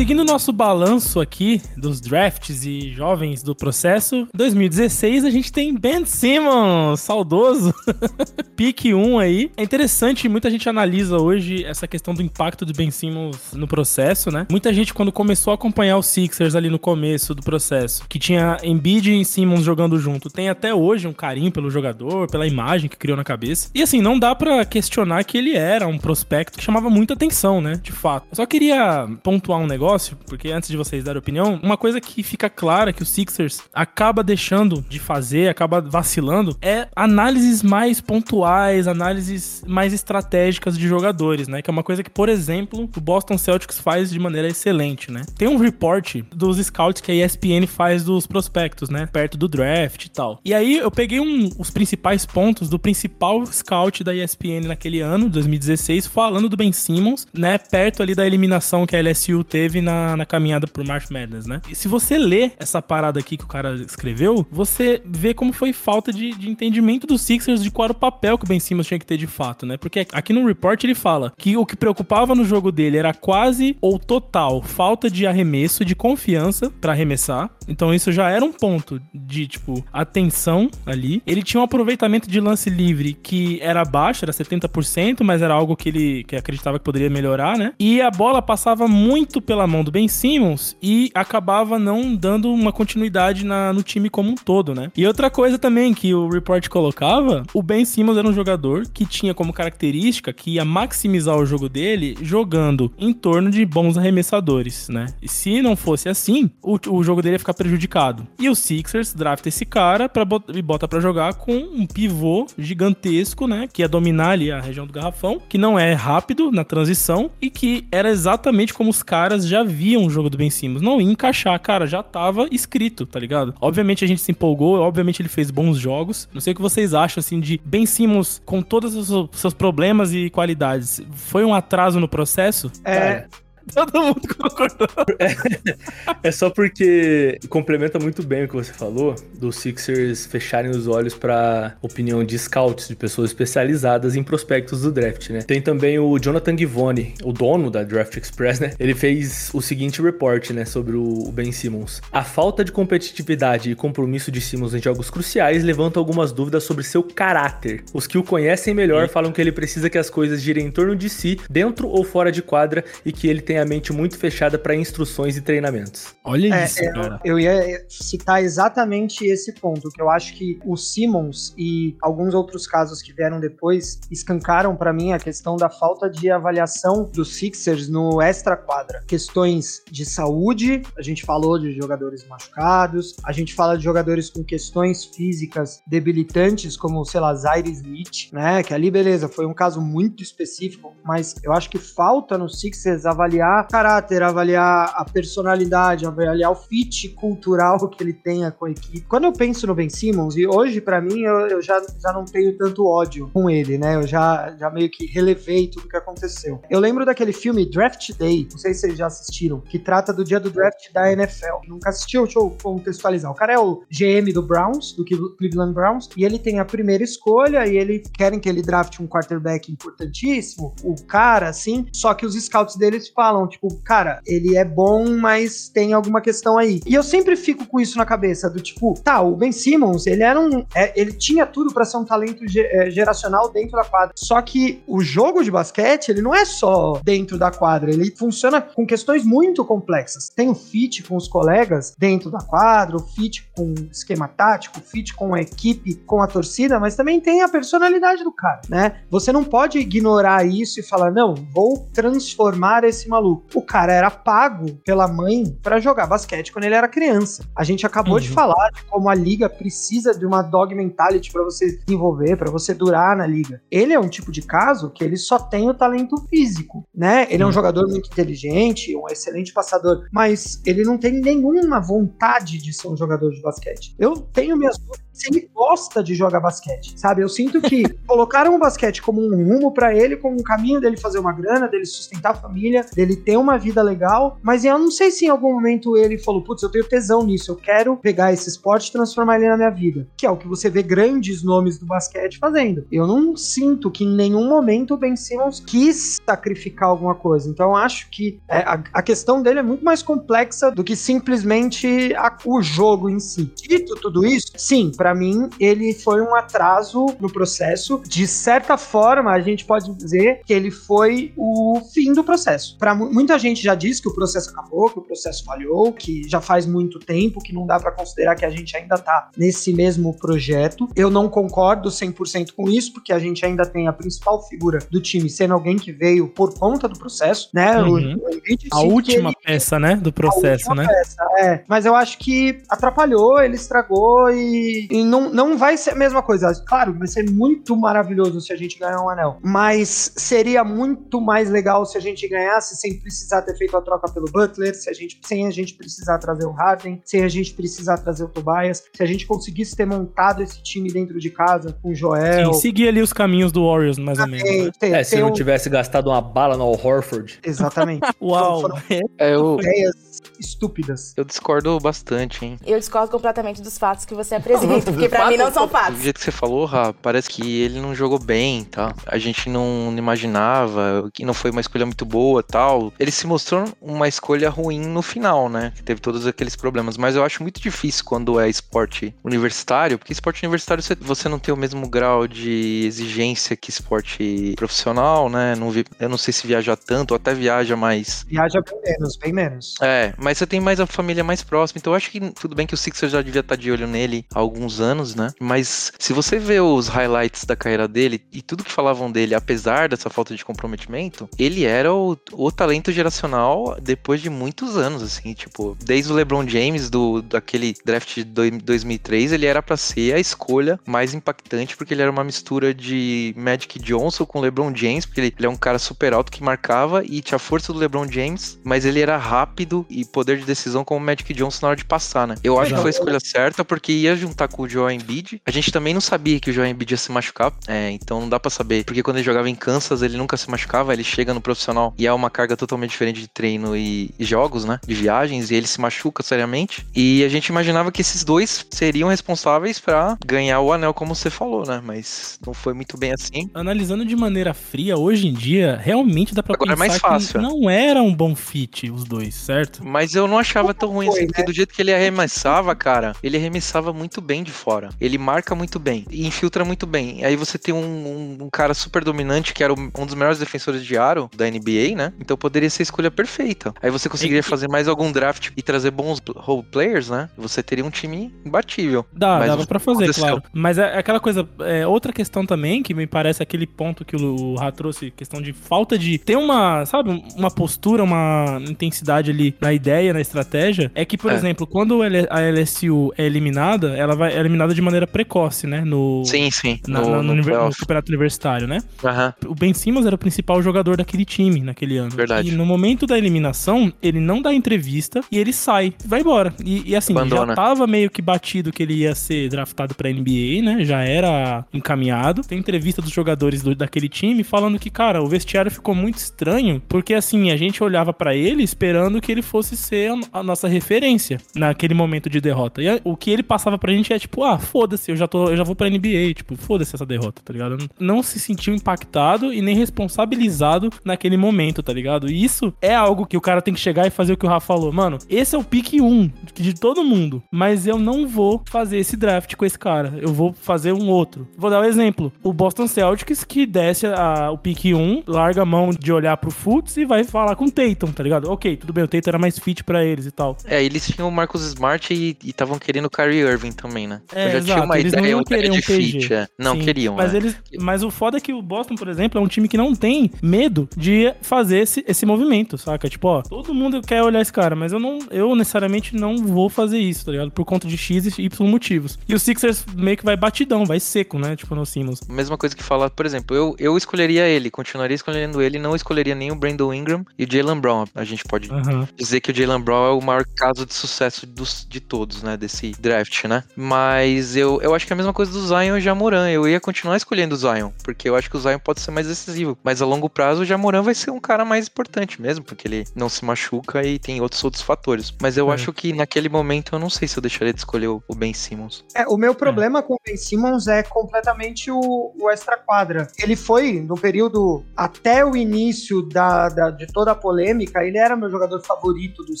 [0.00, 5.74] Seguindo o nosso balanço aqui dos drafts e jovens do processo, 2016 a gente tem
[5.74, 7.74] Ben Simmons, saudoso,
[8.56, 9.50] pique 1 aí.
[9.58, 14.30] É interessante, muita gente analisa hoje essa questão do impacto do Ben Simmons no processo,
[14.30, 14.46] né?
[14.50, 18.56] Muita gente quando começou a acompanhar os Sixers ali no começo do processo, que tinha
[18.62, 22.96] Embiid e Simmons jogando junto, tem até hoje um carinho pelo jogador, pela imagem que
[22.96, 23.68] criou na cabeça.
[23.74, 27.60] E assim, não dá para questionar que ele era um prospecto que chamava muita atenção,
[27.60, 27.78] né?
[27.82, 28.28] De fato.
[28.30, 32.00] Eu só queria pontuar um negócio negócio, porque antes de vocês darem opinião, uma coisa
[32.00, 38.00] que fica clara que o Sixers acaba deixando de fazer, acaba vacilando, é análises mais
[38.00, 41.60] pontuais, análises mais estratégicas de jogadores, né?
[41.60, 45.22] Que é uma coisa que, por exemplo, o Boston Celtics faz de maneira excelente, né?
[45.36, 49.06] Tem um report dos scouts que a ESPN faz dos prospectos, né?
[49.06, 50.40] Perto do draft e tal.
[50.44, 55.28] E aí eu peguei um, os principais pontos do principal scout da ESPN naquele ano,
[55.28, 57.58] 2016, falando do Ben Simmons, né?
[57.58, 61.60] Perto ali da eliminação que a LSU teve na, na caminhada por March Madness, né?
[61.68, 65.72] E se você lê essa parada aqui que o cara escreveu, você vê como foi
[65.72, 68.86] falta de, de entendimento dos Sixers de qual era o papel que o Ben Simmons
[68.86, 69.76] tinha que ter de fato, né?
[69.76, 73.76] Porque aqui no report ele fala que o que preocupava no jogo dele era quase
[73.80, 77.50] ou total falta de arremesso, de confiança para arremessar.
[77.68, 81.22] Então isso já era um ponto de, tipo, atenção ali.
[81.26, 85.76] Ele tinha um aproveitamento de lance livre que era baixo, era 70%, mas era algo
[85.76, 87.72] que ele que acreditava que poderia melhorar, né?
[87.78, 92.72] E a bola passava muito pela mão do Ben Simmons e acabava não dando uma
[92.72, 94.90] continuidade na, no time como um todo, né?
[94.96, 99.06] E outra coisa também que o report colocava, o Ben Simmons era um jogador que
[99.06, 104.88] tinha como característica que ia maximizar o jogo dele jogando em torno de bons arremessadores,
[104.88, 105.06] né?
[105.22, 108.26] E se não fosse assim, o, o jogo dele ia ficar prejudicado.
[108.38, 113.46] E o Sixers drafta esse cara pra, e bota para jogar com um pivô gigantesco,
[113.46, 113.68] né?
[113.72, 117.50] Que ia dominar ali a região do garrafão, que não é rápido na transição e
[117.50, 120.82] que era exatamente como os caras já viam o jogo do Ben Simmons.
[120.82, 123.54] Não ia encaixar, cara, já tava escrito, tá ligado?
[123.60, 126.28] Obviamente a gente se empolgou, obviamente ele fez bons jogos.
[126.32, 130.14] Não sei o que vocês acham, assim, de Ben Simmons com todos os seus problemas
[130.14, 131.02] e qualidades.
[131.12, 132.70] Foi um atraso no processo?
[132.84, 132.98] É.
[132.98, 133.28] Cara,
[133.74, 134.88] Todo mundo concordou.
[135.18, 140.86] É, é, só porque complementa muito bem o que você falou, dos Sixers fecharem os
[140.86, 145.42] olhos para opinião de scouts, de pessoas especializadas em prospectos do draft, né?
[145.42, 148.72] Tem também o Jonathan Givone, o dono da Draft Express, né?
[148.78, 152.00] Ele fez o seguinte report, né, sobre o Ben Simmons.
[152.12, 156.84] A falta de competitividade e compromisso de Simmons em jogos cruciais levanta algumas dúvidas sobre
[156.84, 157.84] seu caráter.
[157.92, 159.12] Os que o conhecem melhor Sim.
[159.12, 162.30] falam que ele precisa que as coisas girem em torno de si, dentro ou fora
[162.30, 166.14] de quadra, e que ele tem a mente muito fechada para instruções e treinamentos.
[166.22, 167.20] Olha é, isso, é, cara.
[167.24, 172.64] Eu ia citar exatamente esse ponto, que eu acho que o Simmons e alguns outros
[172.64, 177.88] casos que vieram depois escancaram para mim a questão da falta de avaliação dos Sixers
[177.88, 179.02] no extra quadra.
[179.04, 184.44] Questões de saúde, a gente falou de jogadores machucados, a gente fala de jogadores com
[184.44, 188.62] questões físicas debilitantes, como, sei lá, Zaire Smith, né?
[188.62, 193.06] Que ali, beleza, foi um caso muito específico, mas eu acho que falta no Sixers
[193.06, 198.70] avaliar avaliar caráter, avaliar a personalidade, avaliar o fit cultural que ele tenha com a
[198.70, 199.00] equipe.
[199.08, 202.24] Quando eu penso no Ben Simmons, e hoje para mim eu, eu, já, já não
[202.24, 203.96] tenho tanto ódio com ele, né?
[203.96, 206.60] Eu já, já meio que relevei tudo que aconteceu.
[206.70, 210.24] Eu lembro daquele filme Draft Day, não sei se vocês já assistiram, que trata do
[210.24, 211.66] dia do draft da NFL.
[211.68, 212.24] Nunca assistiu?
[212.24, 213.30] Deixa eu contextualizar.
[213.30, 217.02] O cara é o GM do Browns, do Cleveland Browns, e ele tem a primeira
[217.02, 222.26] escolha e ele querem que ele draft um quarterback importantíssimo, o cara assim, só que
[222.26, 226.80] os scouts deles falam falam, tipo, cara, ele é bom, mas tem alguma questão aí.
[226.84, 230.24] E eu sempre fico com isso na cabeça, do tipo, tá, o Ben Simmons, ele
[230.24, 230.64] era um.
[230.74, 234.14] É, ele tinha tudo para ser um talento é, geracional dentro da quadra.
[234.16, 238.60] Só que o jogo de basquete, ele não é só dentro da quadra, ele funciona
[238.60, 240.28] com questões muito complexas.
[240.28, 244.82] Tem o fit com os colegas dentro da quadra, o fit com esquema tático, o
[244.82, 249.00] fit com a equipe, com a torcida, mas também tem a personalidade do cara, né?
[249.08, 253.44] Você não pode ignorar isso e falar, não, vou transformar esse maluco maluco.
[253.54, 257.44] O cara era pago pela mãe pra jogar basquete quando ele era criança.
[257.54, 258.20] A gente acabou Uhum.
[258.20, 262.36] de falar de como a liga precisa de uma dog mentality pra você se desenvolver,
[262.36, 263.60] pra você durar na liga.
[263.70, 267.26] Ele é um tipo de caso que ele só tem o talento físico, né?
[267.30, 272.58] Ele é um jogador muito inteligente, um excelente passador, mas ele não tem nenhuma vontade
[272.58, 273.94] de ser um jogador de basquete.
[273.98, 277.22] Eu tenho minhas dúvidas se ele gosta de jogar basquete, sabe?
[277.22, 280.96] Eu sinto que colocaram o basquete como um rumo pra ele, como um caminho dele
[280.96, 284.90] fazer uma grana, dele sustentar a família, dele ter uma vida legal, mas eu não
[284.90, 288.32] sei se em algum momento ele falou, putz, eu tenho tesão nisso, eu quero pegar
[288.32, 291.42] esse esporte e transformar ele na minha vida, que é o que você vê grandes
[291.42, 292.86] nomes do basquete fazendo.
[292.90, 297.70] Eu não sinto que em nenhum momento o Ben Simmons quis sacrificar alguma coisa, então
[297.70, 302.14] eu acho que é, a, a questão dele é muito mais complexa do que simplesmente
[302.16, 303.52] a- o jogo em si.
[303.56, 308.00] Dito tudo isso, sim, pra mim ele foi um atraso no processo.
[308.06, 312.76] De certa forma, a gente pode dizer que ele foi o fim do processo.
[312.78, 316.40] Para muita gente já diz que o processo acabou, que o processo falhou, que já
[316.40, 320.14] faz muito tempo, que não dá pra considerar que a gente ainda tá nesse mesmo
[320.16, 320.88] projeto.
[320.94, 325.00] Eu não concordo 100% com isso, porque a gente ainda tem a principal figura do
[325.00, 327.82] time sendo alguém que veio por conta do processo, né?
[327.82, 328.16] O- Uhum.
[328.22, 330.86] o Embiid, A última ele- peça, né, do processo, né?
[330.86, 331.64] peça, é.
[331.66, 336.22] Mas eu acho que atrapalhou, ele estragou e, e não, não vai ser a mesma
[336.22, 336.52] coisa.
[336.66, 339.38] Claro, vai ser muito maravilhoso se a gente ganhar um anel.
[339.42, 344.10] Mas seria muito mais legal se a gente ganhasse sem precisar ter feito a troca
[344.12, 347.54] pelo Butler, se a gente, sem a gente precisar trazer o Harden, sem a gente
[347.54, 351.76] precisar trazer o Tobias, se a gente conseguisse ter montado esse time dentro de casa
[351.82, 352.52] com o Joel.
[352.54, 354.48] Sim, seguir ali os caminhos do Warriors, mais ou menos.
[354.66, 354.70] né?
[354.78, 357.38] Tem- É, se tem não um- tivesse gastado uma bala no Al Horford.
[357.44, 358.00] Exatamente.
[358.20, 358.60] Uau.
[358.62, 358.76] Foram
[359.18, 359.94] É, eu, ideias
[360.38, 361.12] estúpidas.
[361.16, 362.58] eu discordo bastante, hein?
[362.64, 366.00] Eu discordo completamente dos fatos que você apresenta, porque pra mim não são Do fatos.
[366.00, 368.94] jeito que você falou, Rá, parece que ele não jogou bem, tá?
[369.06, 372.92] A gente não imaginava, que não foi uma escolha muito boa, tal.
[372.98, 375.72] Ele se mostrou uma escolha ruim no final, né?
[375.74, 380.12] Que teve todos aqueles problemas, mas eu acho muito difícil quando é esporte universitário, porque
[380.12, 385.54] esporte universitário você- você não tem o mesmo grau de exigência que esporte profissional, né?
[385.56, 389.16] Não vi- eu não sei se viaja tanto, ou até viaja mais Viaja bem menos,
[389.16, 389.74] bem menos.
[389.80, 392.66] é, mas você tem mais a família mais próxima, então eu acho que tudo bem
[392.66, 395.30] que o Sixers já devia estar de olho nele há alguns anos, né?
[395.40, 399.88] Mas se você vê os highlights da carreira dele e tudo que falavam dele, apesar
[399.88, 405.32] dessa falta de comprometimento, ele era o, o talento geracional depois de muitos anos, assim,
[405.34, 410.14] tipo, desde o LeBron James, do, daquele draft de doi- 2003, ele era pra ser
[410.14, 415.06] a escolha mais impactante, porque ele era uma mistura de Magic Johnson com LeBron James,
[415.06, 417.78] porque ele, ele é um cara super alto que marcava e tinha a força do
[417.78, 421.68] LeBron James, mas ele era rápido e poder de decisão como o Magic Johnson na
[421.68, 422.34] hora de passar, né?
[422.42, 425.40] Eu acho que foi a escolha certa, porque ia juntar com o Joel Embiid.
[425.46, 428.28] A gente também não sabia que o Joel Embiid ia se machucar, é, então não
[428.28, 431.34] dá pra saber, porque quando ele jogava em Kansas, ele nunca se machucava, ele chega
[431.34, 434.80] no profissional e é uma carga totalmente diferente de treino e, e jogos, né?
[434.86, 436.86] De viagens, e ele se machuca seriamente.
[436.94, 441.30] E a gente imaginava que esses dois seriam responsáveis pra ganhar o anel, como você
[441.30, 441.80] falou, né?
[441.84, 443.50] Mas não foi muito bem assim.
[443.54, 447.32] Analisando de maneira fria, hoje em dia, realmente dá pra Agora é pensar mais fácil,
[447.32, 447.40] que é.
[447.40, 449.84] não era um bom fit os dois, certo?
[449.90, 451.46] Mas eu não achava tão ruim assim, porque né?
[451.46, 454.90] do jeito que ele arremessava, cara, ele arremessava muito bem de fora.
[455.00, 457.24] Ele marca muito bem e infiltra muito bem.
[457.24, 460.84] Aí você tem um, um- um cara super dominante, que era um dos melhores defensores
[460.84, 462.12] de aro da NBA, né?
[462.20, 463.74] Então poderia ser a escolha perfeita.
[463.82, 467.28] Aí você conseguiria É que- fazer mais algum draft e trazer bons role players, né?
[467.36, 469.04] Você teria um time imbatível.
[469.12, 470.22] Dá, Mas dava pra fazer, aconteceu.
[470.24, 470.42] claro.
[470.52, 474.54] Mas é aquela coisa, é, outra questão também, que me parece aquele ponto que o
[474.54, 479.69] Rá trouxe, questão de falta de ter uma, sabe, uma postura, uma intensidade ali na
[479.72, 481.34] ideia, na estratégia, é que, por É.
[481.34, 485.82] exemplo, quando a LSU é eliminada, ela vai é eliminada de maneira precoce, né?
[485.84, 486.78] No, Sim, sim.
[486.86, 487.42] na- no, no, no no
[487.76, 488.78] campeonato universitário, né?
[489.04, 489.34] Aham.
[489.46, 492.10] O Ben Simmons era o principal jogador daquele time naquele ano.
[492.10, 492.48] Verdade.
[492.48, 496.54] E no momento da eliminação, ele não dá entrevista e ele sai, vai embora.
[496.64, 497.48] E, e assim, Abandona.
[497.52, 500.84] já tava meio que batido que ele ia ser draftado pra NBA, né?
[500.84, 502.42] Já era encaminhado.
[502.42, 506.80] Tem entrevista dos jogadores do- daquele time falando que, cara, o vestiário ficou muito estranho,
[506.88, 511.38] porque assim, a gente olhava pra ele esperando que ele fosse ser a, nossa referência
[511.54, 512.82] naquele momento de derrota.
[512.82, 515.56] E o que ele passava pra gente é tipo, ah, foda-se, eu já tô, eu
[515.56, 517.76] já vou pra NBA, tipo, foda-se essa derrota, tá ligado?
[517.98, 522.30] Não se sentiu impactado e nem responsabilizado naquele momento, tá ligado?
[522.30, 524.48] E isso é algo que o cara tem que chegar e fazer o que o
[524.48, 524.92] Rafa falou.
[524.92, 529.16] Mano, esse é o pique 1 de todo mundo, mas eu não vou fazer esse
[529.16, 530.12] draft com esse cara.
[530.20, 531.48] Eu vou fazer um outro.
[531.56, 532.32] Vou dar um exemplo.
[532.42, 536.50] O Boston Celtics que desce a- o pique 1, larga a mão de olhar pro
[536.50, 538.50] Fultz e vai falar com o Tatum, tá ligado?
[538.50, 540.56] Ok, tudo bem, o Tatum era mais mais fit pra eles e tal.
[540.64, 544.20] É, eles tinham o Marcus Smart e estavam querendo o Kyrie Irving também, né?
[544.32, 545.82] É, Eu já exato, tinha uma eles ideia, não iam uma ideia querer um de
[545.86, 546.12] PG.
[546.20, 546.46] fit, é.
[546.58, 547.38] Não Sim, queriam, Mas, né?
[547.38, 549.94] eles, mas o foda é que o Boston, por exemplo, é um time que não
[549.94, 553.08] tem medo de fazer esse, esse movimento, saca?
[553.08, 556.68] Tipo, ó, todo mundo quer olhar esse cara, mas eu não, eu necessariamente não vou
[556.68, 557.50] fazer isso, tá ligado?
[557.50, 559.18] Por conta de X e Y motivos.
[559.28, 561.56] E o Sixers meio que vai batidão, vai seco, né?
[561.56, 562.20] Tipo, no Simmons.
[562.28, 566.34] Mesma coisa que falar, por exemplo, eu, eu escolheria ele, continuaria escolhendo ele, não escolheria
[566.34, 568.04] nem o Brandon Ingram e o Jalen Brown.
[568.14, 569.08] A gente pode Aham.
[569.16, 572.56] dizer que o Jalen Brown é o maior caso de sucesso dos, de todos, né?
[572.56, 573.64] Desse draft, né?
[573.76, 576.48] Mas eu, eu acho que é a mesma coisa do Zion e Jamoran.
[576.50, 579.26] Eu ia continuar escolhendo o Zion, porque eu acho que o Zion pode ser mais
[579.26, 579.76] decisivo.
[579.82, 583.04] Mas a longo prazo, o Jamoran vai ser um cara mais importante mesmo, porque ele
[583.14, 585.32] não se machuca e tem outros outros fatores.
[585.40, 585.74] Mas eu É.
[585.74, 589.04] acho que naquele momento eu não sei se eu deixaria de escolher o, Ben Simmons.
[589.14, 593.28] É, o meu problema com o Ben Simmons é completamente o, o extra-quadra.
[593.38, 598.34] Ele foi, no período até o início da, da- de toda a polêmica, ele era
[598.36, 599.60] meu jogador favorito dos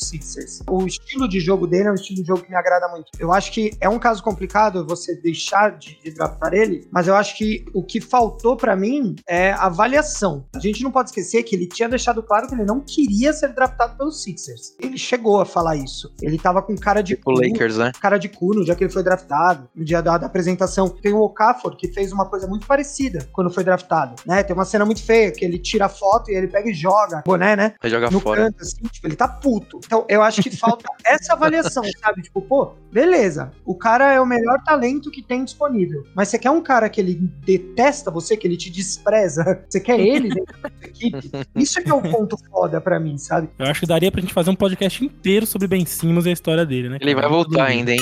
[0.00, 0.62] Sixers.
[0.68, 3.10] O estilo de jogo dele é um estilo de jogo que me agrada muito.
[3.18, 7.14] Eu acho que é um caso complicado você deixar de, de draftar ele, mas eu
[7.14, 10.44] acho que o que faltou pra mim é avaliação.
[10.54, 13.52] A gente não pode esquecer que ele tinha deixado claro que ele não queria ser
[13.52, 14.74] draftado pelos Sixers.
[14.78, 16.12] Ele chegou a falar isso.
[16.20, 17.92] Ele tava com cara de O cu, Lakers, né?
[18.00, 20.88] cara de cu no dia que ele foi draftado, no dia da, da apresentação.
[20.88, 24.42] Tem o Okafor, que fez uma coisa muito parecida quando foi draftado, né?
[24.42, 27.22] Tem uma cena muito feia, que ele tira a foto e ele pega e joga,
[27.24, 27.74] boné, né?
[27.80, 28.44] Vai jogar no fora.
[28.44, 29.59] canto, assim, tipo, ele tá puto.
[29.74, 32.22] Então, eu acho que falta essa avaliação, sabe?
[32.22, 36.50] Tipo, pô, beleza, o cara é o melhor talento que tem disponível, mas você quer
[36.50, 40.70] um cara que ele detesta você, que ele te despreza, você quer ele dentro da
[40.70, 41.30] sua equipe?
[41.56, 43.48] Isso é que é o ponto foda pra mim, sabe?
[43.58, 46.32] Eu acho que daria pra gente fazer um podcast inteiro sobre Ben Simmons e a
[46.32, 46.98] história dele, né?
[47.00, 48.00] Ele vai voltar ainda, hein?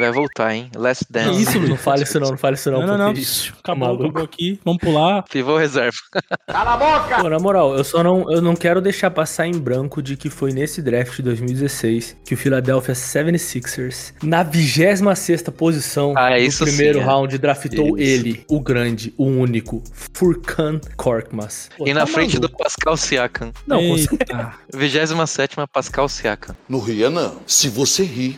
[0.00, 0.70] Vai voltar, hein?
[0.74, 1.42] Last Dance.
[1.42, 2.80] isso, não fale isso não, não fale isso não.
[2.80, 3.12] Não, não, não.
[3.12, 3.52] isso.
[3.62, 4.58] Acabou, acabou aqui.
[4.64, 5.22] Vamos pular.
[5.24, 5.96] Pivô reserva.
[7.20, 10.28] Pô, na moral, eu só não, eu não quero deixar passar em branco de que
[10.28, 16.64] foi nesse draft de 2016 que o Philadelphia 76ers, na 26 posição Ah, do isso
[16.64, 17.06] primeiro sim, é.
[17.06, 17.98] round, draftou Isso.
[17.98, 19.82] ele, o grande, o único,
[20.14, 21.68] Furkan Korkmaz.
[21.76, 22.48] Pô, E na tá frente maluco.
[22.56, 23.52] do Pascal Siakam.
[23.66, 24.54] Não, com Eita.
[24.74, 26.56] 27 Pascal Siakam.
[26.68, 27.36] No ria não.
[27.46, 28.36] Se você rir.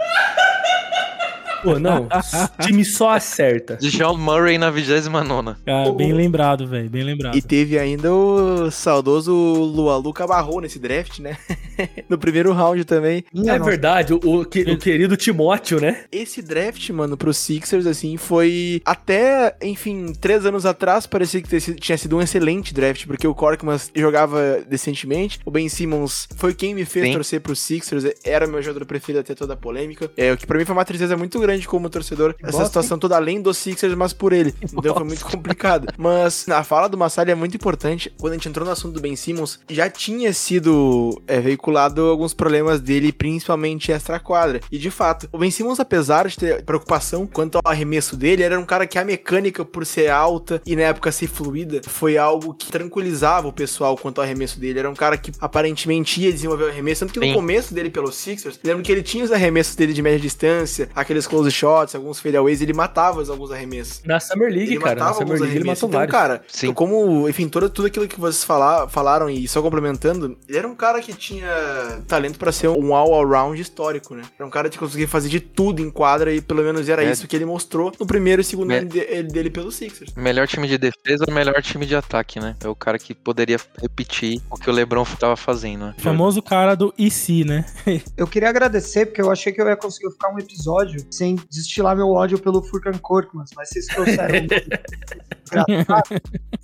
[1.65, 2.09] Pô, não, o
[2.63, 3.77] time só acerta.
[3.81, 6.89] John Murray na 29 Cara, bem lembrado, velho.
[6.91, 7.37] Bem lembrado.
[7.37, 11.37] E teve ainda o saudoso Lualu Cabarro nesse draft, né?
[12.09, 13.25] no primeiro round também.
[13.47, 16.05] É verdade, o, o que- o querido Timóteo, né?
[16.13, 21.97] Esse draft, mano, pro Sixers, assim, foi até, enfim, três anos atrás, parecia que tinha
[21.99, 26.85] sido um excelente draft, porque o Korkmaz jogava decentemente, o Ben Simmons foi quem me
[26.85, 27.13] fez Sim.
[27.13, 30.59] torcer pro Sixers, era meu jogador preferido até toda a polêmica, é, o que pra
[30.59, 33.95] mim foi uma tristeza muito grande como torcedor, essa bosta, situação toda além dos Sixers,
[33.95, 35.89] mas por ele, então foi muito complicado.
[35.97, 39.01] Mas a fala do Massali é muito importante, quando a gente entrou no assunto do
[39.01, 45.29] Ben Simmons, já tinha sido é, veiculado alguns problemas dele, principalmente extra-quadra, e de fato,
[45.33, 48.99] o Ben Simmons, apesar de ter preocupação quanto ao arremesso dele, era um cara que
[48.99, 53.53] a mecânica, por ser alta e na época ser fluida, foi algo que tranquilizava o
[53.53, 54.79] pessoal quanto ao arremesso dele.
[54.79, 57.35] Era um cara que aparentemente ia desenvolver o arremesso, tanto que no Sim.
[57.35, 61.27] começo dele pelos Sixers, lembro que ele tinha os arremessos dele de média distância, aqueles
[61.35, 64.03] close shots, alguns fadeaways, ele matava os- alguns arremessos.
[64.05, 65.83] Na Summer League, Ele cara, na matava Summer alguns League ele arremessos.
[65.83, 66.13] matou Então, vários.
[66.13, 66.73] cara, Sim.
[66.73, 70.75] como, enfim, todo, tudo aquilo que vocês fala, falaram e só complementando, ele era um
[70.75, 74.23] cara que tinha talento pra ser um all-around histórico, né?
[74.39, 77.11] Era um cara que conseguia fazer de tudo em quadra e pelo menos era É.
[77.11, 80.13] isso que ele mostrou no primeiro e segundo ano de- dele pelo Sixers.
[80.17, 82.57] Melhor time de defesa, melhor time de ataque, né?
[82.63, 85.95] É o cara que poderia repetir o que o LeBron tava fazendo, né?
[85.99, 87.65] O famoso cara do IC, né?
[88.17, 91.97] Eu queria agradecer, porque eu achei que eu ia conseguir ficar um episódio sem destilar
[91.97, 94.47] meu ódio pelo Furkan Korkmaz, mas vocês trouxeram.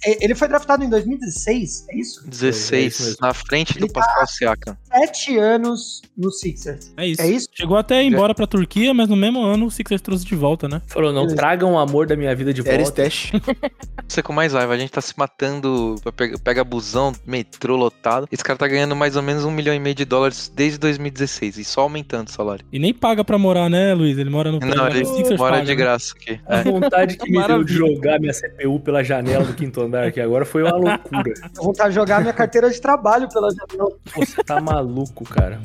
[0.02, 2.26] É, Ele foi draftado em 2016, é isso?
[2.28, 4.76] 16, na frente do Ele tá- Pascal Siakam.
[4.84, 6.90] Sete anos no Sixers.
[6.96, 7.20] É isso.
[7.22, 7.48] É isso?
[7.52, 10.80] Chegou até embora pra Turquia, mas no mesmo ano o Sixers trouxe de volta, né?
[10.86, 12.80] Falou, não tragam o amor da minha vida de volta.
[12.82, 13.32] Stash.
[14.08, 18.26] Você com mais raiva, a gente tá se matando, pega, pega busão, metrô lotado.
[18.32, 21.58] Esse cara tá ganhando mais ou menos um milhão e meio de dólares desde 2016
[21.58, 22.64] e só aumentando o salário.
[22.72, 24.16] E nem paga pra morar, né, Luiz?
[24.18, 25.76] Ele mora no Não, ele o Sixers mora paga, de né?
[25.76, 26.40] graça aqui.
[26.46, 26.64] A É.
[26.64, 30.44] vontade que me deu de jogar minha CPU pela janela do quinto andar aqui agora
[30.44, 31.32] foi uma loucura.
[31.56, 33.90] Eu vou tentar jogar minha carteira de trabalho pela janela.
[34.16, 35.58] Você tá maluco, cara.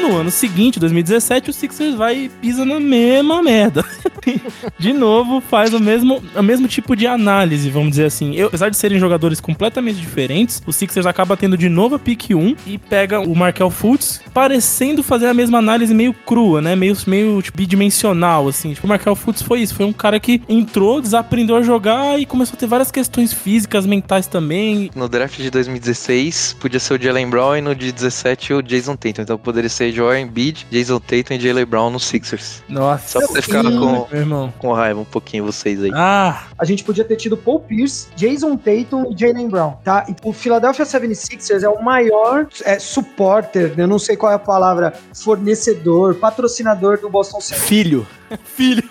[0.00, 3.84] No ano seguinte, 2017, o Sixers vai e pisa na mesma merda.
[4.78, 8.34] de novo, faz o mesmo, o mesmo tipo de análise, vamos dizer assim.
[8.34, 12.30] Eu, apesar de serem jogadores completamente diferentes, o Sixers acaba tendo de novo a pick
[12.30, 16.74] 1 e pega o Markel Fultz, parecendo fazer a mesma análise meio crua, né?
[16.74, 18.72] Meio, meio tipo, bidimensional, assim.
[18.72, 19.74] Tipo, o Markel Fultz foi isso.
[19.74, 23.84] Foi um cara que entrou, desaprendeu a jogar e começou a ter várias questões físicas,
[23.84, 24.90] mentais também.
[24.94, 28.96] No draft de 2016, podia ser o Jalen Brown e no de 17 o Jason
[28.96, 29.22] Tatum.
[29.22, 32.62] Então poderia ser Joel Embiid, Jason Tatum e Jalen Brown no Sixers.
[32.68, 33.08] Nossa.
[33.08, 34.54] Só pra você ficar com, Meu irmão.
[34.56, 35.90] com raiva um pouquinho vocês aí.
[35.92, 40.06] Ah, A gente podia ter tido Paul Pierce, Jason Tatum e Jalen Brown, tá?
[40.08, 44.38] E o Philadelphia 76ers é o maior é, supporter, eu não sei qual é a
[44.38, 47.68] palavra, fornecedor, patrocinador do Boston Celtics.
[47.68, 48.06] Filho.
[48.44, 48.88] filho.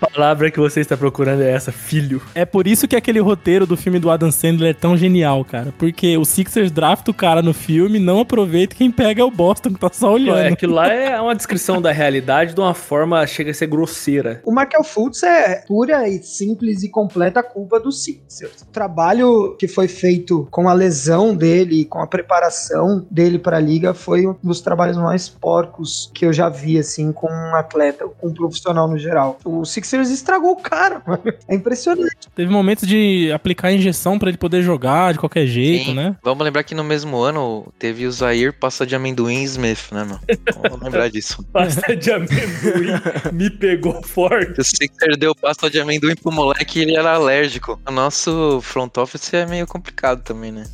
[0.00, 2.20] A palavra que você está procurando é essa, filho.
[2.34, 5.72] É por isso que aquele roteiro do filme do Adam Sandler é tão genial, cara.
[5.78, 9.72] Porque o Sixers drafta o cara no filme, não aproveita quem pega é o Boston,
[9.72, 10.38] que tá só olhando.
[10.38, 14.42] É, aquilo lá é uma descrição da realidade de uma forma chega a ser grosseira.
[14.44, 18.62] O Markel Fultz é pura e simples e completa culpa do Sixers.
[18.62, 23.94] O trabalho que foi feito com a lesão dele, com a preparação dele pra liga,
[23.94, 28.28] foi um dos trabalhos mais porcos que eu já vi, assim, com um atleta, com
[28.28, 29.38] um profissional no geral.
[29.44, 31.22] O Sixers estragou o cara, mano.
[31.48, 32.28] É impressionante.
[32.34, 35.94] Teve momentos de aplicar injeção pra ele poder jogar de qualquer jeito, Sim.
[35.94, 36.16] né?
[36.22, 40.18] Vamos lembrar que no mesmo ano teve o Zaire passa de amendoim Smith, né, meu?
[40.62, 41.44] Vamos lembrar disso.
[41.52, 42.92] Pasta de amendoim
[43.32, 44.60] me pegou forte.
[44.60, 47.80] O Sixer deu pasta de amendoim pro moleque e ele era alérgico.
[47.86, 50.64] O nosso front office é meio complicado também, né?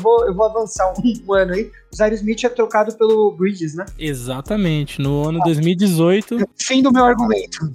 [0.00, 1.70] Vou- eu vou avançar um, ano aí.
[1.92, 3.84] O Zaire Smith é trocado pelo Bridges, né?
[3.98, 5.00] Exatamente.
[5.00, 7.70] No ano 2018, Fim do meu argumento.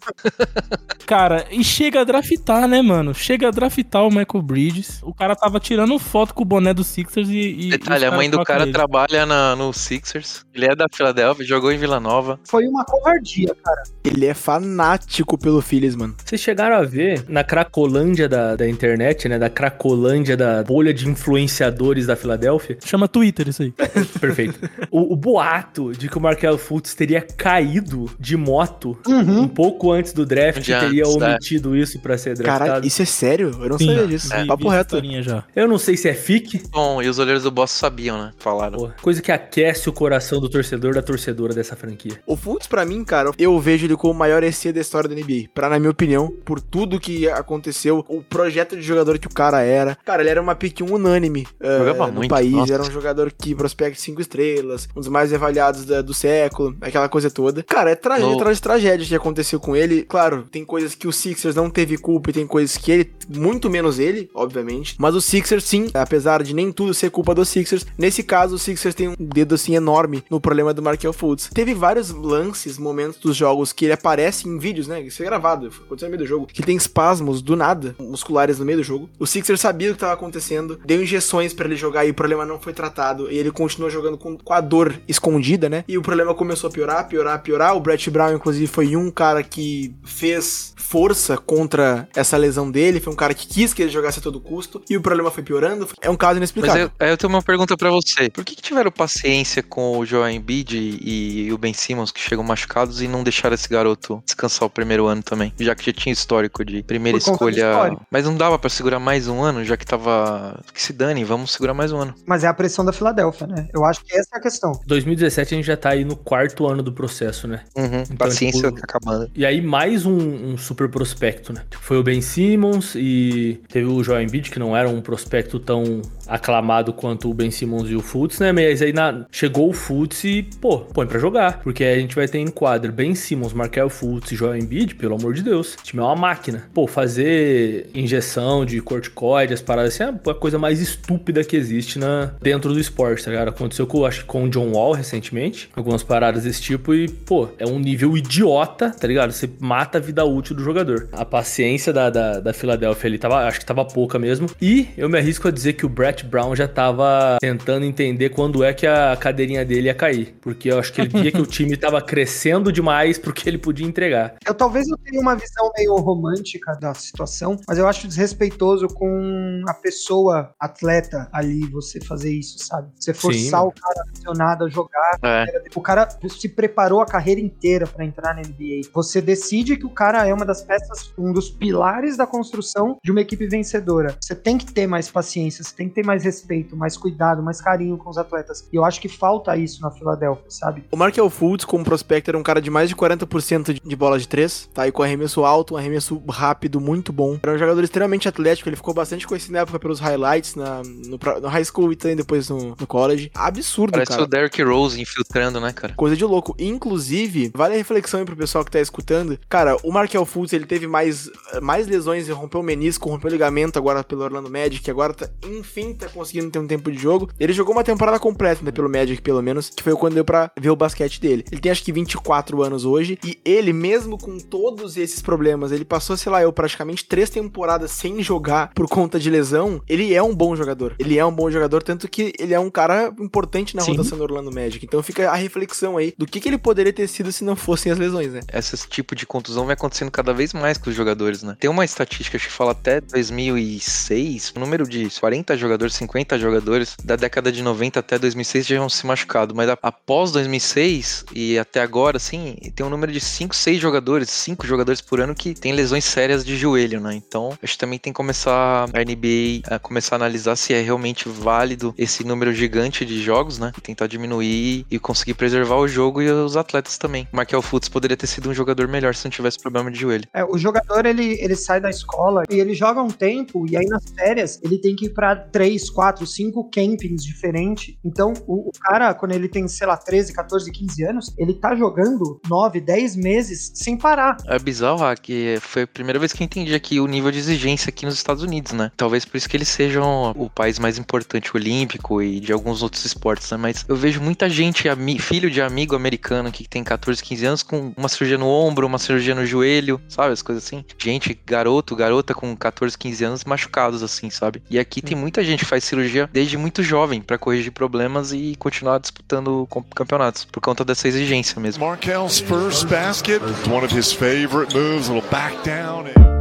[1.05, 3.13] Cara, e chega a draftar, né, mano?
[3.13, 4.99] Chega a draftar o Michael Bridges.
[5.03, 7.38] O cara tava tirando foto com o boné do Sixers e.
[7.68, 8.72] e Detalhe, e a mãe do cara ele.
[8.72, 10.45] trabalha na- no Sixers.
[10.53, 12.39] Ele é da Filadélfia, jogou em Vila Nova.
[12.43, 13.84] Foi uma covardia, cara.
[14.03, 16.15] Ele é fanático pelo Phillies, mano.
[16.24, 19.38] Vocês chegaram a ver na cracolândia da, da internet, né?
[19.38, 22.78] Da cracolândia da bolha de influenciadores da Filadélfia?
[22.84, 23.72] Chama Twitter isso aí.
[24.20, 24.59] Perfeito.
[24.91, 29.41] O, o boato de que o Markel Fultz teria caído de moto Uhum.
[29.41, 31.26] um pouco antes do draft Já teria antes, é.
[31.26, 32.66] omitido isso pra ser draftado.
[32.70, 33.51] Caralho, isso é sério?
[33.62, 33.88] Eu não Sim.
[33.88, 34.30] sabia disso.
[34.36, 35.01] Vi- Papo reto.
[35.22, 35.43] já.
[35.55, 38.32] Eu não sei se é fic, Bom, e os olheiros do Boss sabiam, né?
[38.38, 38.78] Falaram.
[38.78, 42.20] Pô, coisa que aquece o coração do torcedor da torcedora dessa franquia.
[42.26, 45.16] O Fultz, pra mim, cara, eu vejo ele como o maior EC da história da
[45.16, 45.47] NBA.
[45.53, 49.62] Pra, na minha opinião, por tudo que aconteceu, o projeto de jogador que o cara
[49.62, 49.97] era.
[50.05, 52.51] Cara, ele era uma pick unânime Jogava no muito, país.
[52.51, 52.74] nossa.
[52.74, 57.10] Era um jogador que prospecta cinco estrelas, um dos mais avaliados da- do século, aquela
[57.10, 57.64] coisa toda.
[57.64, 59.96] Cara, é tragédia No- atrás de tragédia que aconteceu com ele.
[60.03, 63.69] Claro, tem coisas que o Sixers não teve culpa e tem coisas que ele, muito
[63.69, 64.95] menos ele, obviamente.
[64.97, 68.59] Mas o Sixers, sim, apesar de nem tudo ser culpa do Sixers, nesse caso o
[68.59, 71.49] Sixers tem um dedo assim enorme no problema do Markel Fultz.
[71.53, 75.01] Teve vários lances, momentos dos jogos que ele aparece em vídeos, né?
[75.01, 78.65] Isso é gravado, aconteceu no meio do jogo, que tem espasmos do nada, musculares no
[78.65, 79.09] meio do jogo.
[79.19, 82.45] O Sixers sabia o que estava acontecendo, deu injeções pra ele jogar e o problema
[82.45, 83.31] não foi tratado.
[83.31, 85.83] E ele continuou jogando com, com a dor escondida, né?
[85.87, 87.75] E o problema começou a piorar, piorar, piorar.
[87.75, 92.99] O Brett Brown, inclusive, foi um cara que fez força contra essa lesão dele.
[92.99, 94.81] Foi um cara que quis que ele jogasse a todo custo.
[94.89, 95.88] E o problema foi piorando.
[96.01, 96.83] É um caso Mas inexplicável.
[96.83, 98.29] eu, aí eu tenho uma pergunta pra você.
[98.29, 102.19] Por que, que tiveram paciência com o Joel Embiid e, e o Ben Simmons, que
[102.19, 105.53] chegam machucados, e não deixaram esse garoto descansar o primeiro ano também?
[105.59, 107.97] Já que já tinha histórico de primeira escolha.
[108.09, 110.63] Mas não dava pra segurar mais um ano, já que tava.
[110.73, 112.15] Que se dane, vamos segurar mais um ano.
[112.25, 113.67] Mas é a pressão da Filadélfia, né?
[113.73, 114.71] Eu acho que essa é a questão.
[114.88, 117.63] 2017 a gente já tá aí no quarto ano do processo, né?
[117.75, 119.29] Uhum, Então, paciência tipo, tá acabando.
[119.35, 121.61] E aí mais um, um super prospecto, né?
[121.82, 126.01] Foi o Ben Simmons e teve o Joel Embiid, que não era um prospecto tão
[126.28, 128.51] aclamado quanto o Ben Simmons e o Fultz, né?
[128.51, 131.59] Mas aí na- chegou o Fultz e, pô, põe pra jogar.
[131.61, 134.95] Porque aí a gente vai ter em quadro Ben Simmons, Markel Fultz e Joel Embiid,
[134.95, 135.73] pelo amor de Deus.
[135.75, 136.67] O time é uma máquina.
[136.73, 141.97] Pô, fazer injeção de corticoide, as paradas assim, é a coisa mais estúpida que existe
[141.99, 143.49] na, dentro do esporte, tá ligado?
[143.49, 147.49] Aconteceu com, acho que com o John Wall recentemente, algumas paradas desse tipo e, pô,
[147.57, 149.32] é um nível idiota, tá ligado?
[149.32, 151.09] Você mata a vida útil do jogador.
[151.11, 154.47] A paciência da, da, da Filadélfia ali tava, acho que tava pouca mesmo.
[154.61, 158.63] E eu me arrisco a dizer que o Brett Brown já tava tentando entender quando
[158.63, 160.38] é que a cadeirinha dele ia cair.
[160.41, 163.86] Porque eu acho que ele via que o time tava crescendo demais porque ele podia
[163.86, 164.36] entregar.
[164.45, 169.63] Eu talvez eu tenha uma visão meio romântica da situação, mas eu acho desrespeitoso com
[169.68, 172.89] a pessoa atleta ali você fazer isso, sabe?
[172.97, 173.68] Você forçar Sim.
[173.68, 175.20] o cara aficionado a jogar.
[175.24, 175.45] É.
[175.76, 178.88] O cara se preparou a carreira inteira pra entrar na NBA.
[178.93, 182.97] Você decide Embiid, que o cara é uma das peças, um dos pilares da construção
[183.03, 184.15] de uma equipe vencedora.
[184.21, 187.59] Você tem que ter mais paciência, você tem que ter mais respeito, mais cuidado, mais
[187.61, 188.67] carinho com os atletas.
[188.71, 190.83] E eu acho que falta isso na Filadélfia, sabe?
[190.91, 194.19] O Markel Fultz, como prospecto, era um cara de mais de 40% de- de bola
[194.19, 194.87] de três, tá?
[194.87, 197.37] E com arremesso alto, um arremesso rápido, muito bom.
[197.41, 201.19] Era um jogador extremamente atlético, ele ficou bastante conhecido na época pelos highlights na, no,
[201.41, 203.31] no high school e também depois no, no college.
[203.33, 204.23] Absurdo, Parece cara.
[204.23, 205.93] o Derrick Rose infiltrando, né, cara?
[205.95, 206.55] Coisa de louco.
[206.59, 209.36] Inclusive, vale a reflexão aí pro pessoal que tá escutando.
[209.49, 211.29] Cara, o Markel Fultz, ele teve mais,
[211.61, 215.29] mais lesões, ele rompeu o menisco, rompeu o ligamento agora pelo Orlando Magic, agora tá,
[215.45, 217.29] enfim tá conseguindo ter um tempo de jogo.
[217.39, 220.51] Ele jogou uma temporada completa, né, pelo Magic, pelo menos, que foi quando deu pra
[220.59, 221.45] ver o basquete dele.
[221.51, 225.85] Ele tem acho que 24 anos hoje, e ele, mesmo com todos esses problemas, ele
[225.85, 229.81] passou, sei lá, eu praticamente três temporadas sem jogar por conta de lesão.
[229.88, 230.95] Ele é um bom jogador.
[230.99, 233.91] Ele é um bom jogador, tanto que ele é um cara importante na Sim.
[233.91, 234.85] rotação do Orlando Magic.
[234.85, 237.91] Então fica a reflexão aí do que, que ele poderia ter sido se não fossem
[237.91, 238.39] as lesões, né?
[238.51, 241.55] Esse tipo de contusão vem acontecendo cada vez mais com os jogadores, né?
[241.59, 247.15] Tem uma estatística que fala até 2006, o número de 40 jogadores, 50 jogadores da
[247.15, 252.17] década de 90 até 2006 já tinham se machucado, mas após 2006 e até agora,
[252.17, 256.05] assim, tem um número de 5, 6 jogadores, 5 jogadores por ano que tem lesões
[256.05, 257.15] sérias de joelho, né?
[257.15, 260.82] Então, acho que também tem que começar a NBA a começar a analisar se é
[260.82, 263.71] realmente válido esse número gigante de jogos, né?
[263.78, 267.28] E tentar diminuir e conseguir preservar o jogo e os atletas também.
[267.32, 270.26] Markel Fultz poderia ter sido um jogador melhor se não tivesse problema de joelho.
[270.34, 273.86] É, o jogador ele, ele sai da escola e ele joga um tempo, e aí
[273.86, 277.95] nas férias ele tem que ir pra 3, 4, 5 campings diferentes.
[278.03, 281.76] Então, o, o cara, quando ele tem, sei lá, 13, 14, 15 anos, ele tá
[281.76, 284.38] jogando 9, 10 meses sem parar.
[284.47, 287.89] É bizarro, que foi a primeira vez que eu entendi aqui o nível de exigência
[287.89, 288.91] aqui nos Estados Unidos, né?
[288.95, 293.05] Talvez por isso que eles sejam o país mais importante olímpico e de alguns outros
[293.05, 293.57] esportes, né?
[293.57, 294.88] Mas eu vejo muita gente,
[295.20, 298.99] filho de amigo americano que tem 14, 15 anos, com uma cirurgia no ombro, uma
[299.08, 300.34] cirurgia no joelho, sabe?
[300.34, 300.84] As coisas assim.
[300.97, 304.62] Gente, garoto, garota com 14, 15 anos machucados, assim, sabe?
[304.70, 308.55] E aqui tem muita gente que faz cirurgia desde muito jovem pra corrigir problemas e
[308.58, 311.86] continuar disputando campeonatos, por conta dessa exigência mesmo.
[311.86, 316.36] Markel's first basket, one of his favorite moves, a little back down.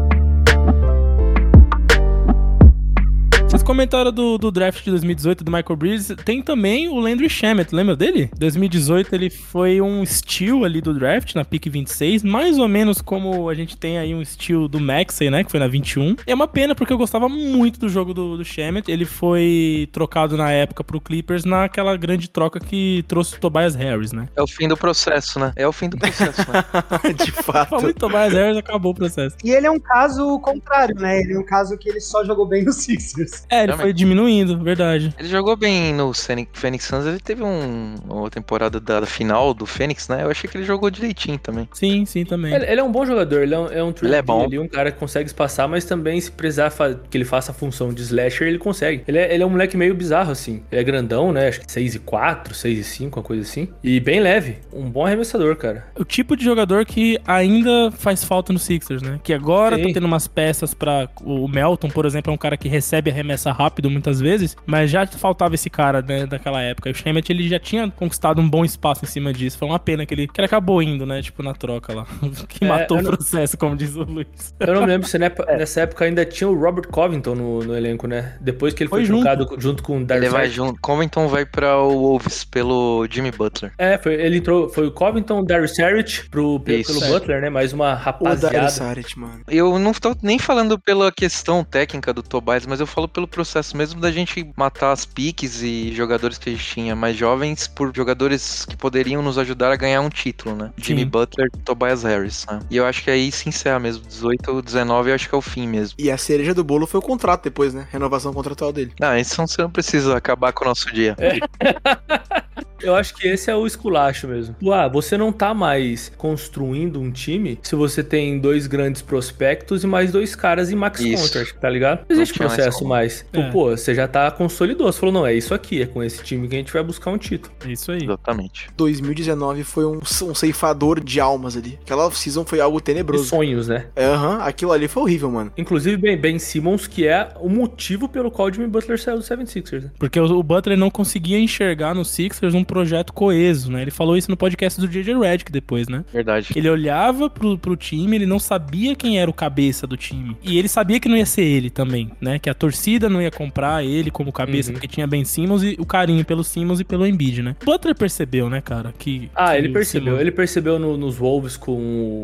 [3.67, 6.13] Comentaram do, do draft de 2018 do Michael Bridges.
[6.25, 8.31] Tem também o Landry Shamet, lembra dele?
[8.39, 13.49] 2018 ele foi um steal ali do draft, na pick 26, mais ou menos como
[13.49, 16.15] a gente tem aí um steal do Maxey, né, que foi na 21.
[16.25, 18.89] É uma pena porque eu gostava muito do jogo do, do Shamet.
[18.89, 24.13] Ele foi trocado na época pro Clippers naquela grande troca que trouxe o Tobias Harris,
[24.13, 24.29] né?
[24.37, 25.53] É o fim do processo, né?
[25.57, 26.65] É o fim do processo, né?
[27.25, 27.71] de fato.
[27.71, 29.35] Falou em Tobias Harris, acabou o processo.
[29.43, 31.21] E ele é um caso contrário, né?
[31.21, 33.45] Ele é um caso que ele só jogou bem no Sixers.
[33.56, 35.15] É, ele foi diminuindo, verdade.
[35.19, 40.09] Ele jogou bem no Phoenix Suns, ele teve um, uma temporada da, final do Phoenix,
[40.09, 40.25] né?
[40.25, 41.69] Eu achei que ele jogou direitinho também.
[41.73, 42.55] Sim, sim, também.
[42.55, 44.45] Ele, ele é um bom jogador, ele é um, é um Ele é bom.
[44.45, 46.73] ali, um cara que consegue espaçar, mas também se precisar
[47.11, 49.05] que ele faça a função de slasher, ele consegue.
[49.07, 50.63] Ele é, ele é um moleque meio bizarro, assim.
[50.71, 51.49] Ele é grandão, né?
[51.49, 53.69] Acho que 6 e 4, 6 e 5, uma coisa assim.
[53.83, 54.59] E bem leve.
[54.73, 55.87] Um bom arremessador, cara.
[55.99, 59.21] o tipo de jogador que ainda faz falta no Sixers, né?
[59.23, 59.85] Que agora Sim.
[59.85, 61.09] tá tendo umas peças pra.
[61.23, 65.07] O Melton, por exemplo, é um cara que recebe arremessa rápido muitas vezes, mas já
[65.07, 66.89] faltava esse cara, né, daquela época.
[66.89, 69.59] E o Shemet, ele já tinha conquistado um bom espaço em cima disso.
[69.59, 71.23] Foi uma pena que ele, que ele acabou indo, né?
[71.23, 72.07] Tipo, na troca lá.
[72.49, 74.55] que É, matou o não- processo, como diz o Luiz.
[74.61, 78.07] Eu não lembro se nepa- nessa época ainda tinha o Robert Covington no, no elenco,
[78.07, 78.37] né?
[78.41, 79.23] Depois que ele foi, Foi junto.
[79.25, 80.81] trocado junto com o Ele Darius vai junto.
[80.81, 83.73] Covington vai pra o Wolves pelo Jimmy Butler.
[83.79, 86.99] É, foi, ele entrou, foi o Covington, Darius Saric pro, pelo, Isso.
[87.01, 87.51] pelo Butler, né?
[87.51, 88.51] Mais uma O rapaziada.
[88.57, 89.41] Dario Saric, mano.
[89.49, 93.77] Eu não tô nem falando pela questão técnica do Tobias, mas eu falo pelo processo
[93.77, 97.95] mesmo da gente matar as piques e jogadores que a gente tinha mais jovens por
[97.95, 100.73] jogadores que poderiam nos ajudar a ganhar um título, né?
[100.79, 102.61] Jimmy Butler e Tobias Harris, né?
[102.71, 104.07] E eu acho que aí se encerra mesmo.
[104.07, 105.97] 18 ou 19 eu acho que é o fim mesmo.
[105.99, 107.87] E a cereja do bolo foi o contrato depois, né?
[107.93, 108.95] Renovação contratual dele.
[109.03, 111.15] Ah, isso você não precisa acabar com o nosso dia.
[112.81, 114.55] Eu acho que esse é o esculacho mesmo.
[114.55, 119.83] Tipo, Ah, você não tá mais construindo um time se você tem dois grandes prospectos
[119.83, 121.23] e mais dois caras em max Isso.
[121.23, 122.07] contract, tá ligado?
[122.09, 123.26] Não existe mais processo mais.
[123.27, 123.51] Tipo, É.
[123.51, 124.91] Pô, você já tá consolidou.
[124.91, 127.11] Você falou, não, é isso aqui, é com esse time que a gente vai buscar
[127.11, 127.55] um título.
[127.65, 128.03] É isso aí.
[128.03, 128.69] Exatamente.
[128.77, 131.79] 2019 foi um, um ceifador de almas ali.
[131.83, 133.25] Aquela off-season foi algo tenebroso.
[133.25, 133.87] sonhos, né?
[133.97, 135.53] Aham, aquilo ali foi horrível, mano.
[135.57, 139.23] Inclusive, Ben, ben Simmons, que é o motivo pelo qual o Jimmy Butler saiu do
[139.25, 139.83] 76ers.
[139.85, 139.91] né?
[139.99, 143.83] Porque o, o Butler não conseguia enxergar no Sixers Sixers um projeto coeso, né?
[143.83, 146.05] Ele falou isso no podcast do JJ Redick depois, né?
[146.13, 146.49] Verdade.
[146.55, 150.37] Ele olhava pro, pro time, ele não sabia quem era o cabeça do time.
[150.43, 152.39] E ele sabia que não ia ser ele também, né?
[152.39, 154.75] Que a torcida não ia comprar ele como cabeça, Uhum.
[154.75, 157.57] porque tinha Ben Simmons e o carinho pelo Simmons e pelo Embiid, né?
[157.65, 158.93] Butler percebeu, né, cara?
[158.99, 160.05] Que, Ah, que ele o percebeu.
[160.07, 161.73] Simmons- Ele percebeu no- nos Wolves com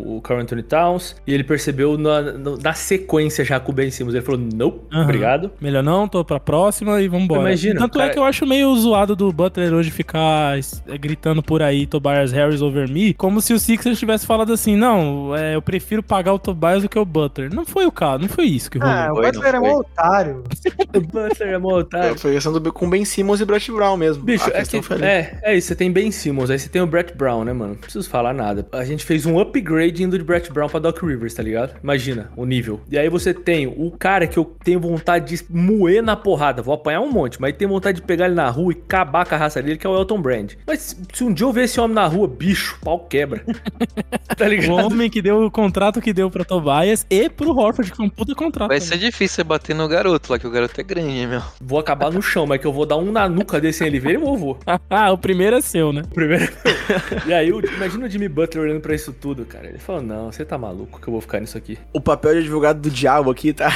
[0.06, 1.16] o Carl Anthony Towns.
[1.26, 2.20] E ele percebeu na,
[2.62, 4.14] na sequência já com o Ben Simmons.
[4.14, 5.02] Ele falou, não, Aham.
[5.04, 5.50] obrigado.
[5.60, 7.40] Melhor não, tô pra próxima e vambora.
[7.42, 11.42] Imagina, Tanto é cara- que eu acho meio zoado do Butler hoje ficar é, gritando
[11.42, 15.54] por aí Tobias Harris over me, como se o Sixers tivesse falado assim, não, é,
[15.54, 17.54] eu prefiro pagar o Tobias do que o Butler.
[17.54, 18.92] Não foi o caso, não foi isso que rolou.
[18.94, 19.72] Ah, o Butler é um foi.
[19.74, 20.44] otário.
[20.94, 22.14] o Butler é mó otário.
[22.14, 24.22] É, foi a questão do com Ben Simmons e Brett Brown mesmo.
[24.22, 25.68] Bicho, a é, que, é, é isso.
[25.68, 27.72] Você tem Ben Simmons, aí você tem o Brett Brown, né, mano?
[27.72, 28.66] Não preciso falar nada.
[28.72, 31.74] A gente fez um upgrade indo de Brett Brown pra Doc Rivers, tá ligado?
[31.82, 32.80] Imagina o nível.
[32.90, 36.62] E aí você tem o cara que eu tenho vontade de moer na porrada.
[36.62, 39.34] Vou apanhar um monte, mas tenho vontade de pegar ele na rua e acabar com
[39.34, 40.52] a raça dele, que é o Elton Brand.
[40.66, 43.44] Mas se um dia eu ver esse homem na rua, bicho, pau quebra.
[44.36, 44.86] tá O ligado?
[44.86, 48.10] homem que deu o contrato que deu pra Tobias e pro Horford, que foi um
[48.10, 48.68] puta contrato.
[48.68, 51.42] Vai ser difícil você bater no garoto lá, que o garoto é grande, meu.
[51.60, 54.14] Vou acabar no chão, mas que eu vou dar um na nuca desse ele ver,
[54.16, 54.58] eu vou.
[54.90, 56.02] ah, o primeiro é seu, né?
[56.12, 56.52] Primeiro.
[57.26, 59.68] e aí, o- imagina o Jimmy Butler olhando pra isso tudo, cara.
[59.68, 61.78] Ele falou: Não, você tá maluco que eu vou ficar nisso aqui.
[61.92, 63.70] O papel de advogado do diabo aqui, tá?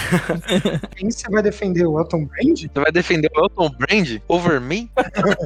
[0.96, 1.86] Quem você vai defender?
[1.86, 2.58] O Elton Brand?
[2.58, 4.90] Você vai defender o Elton Brand over me?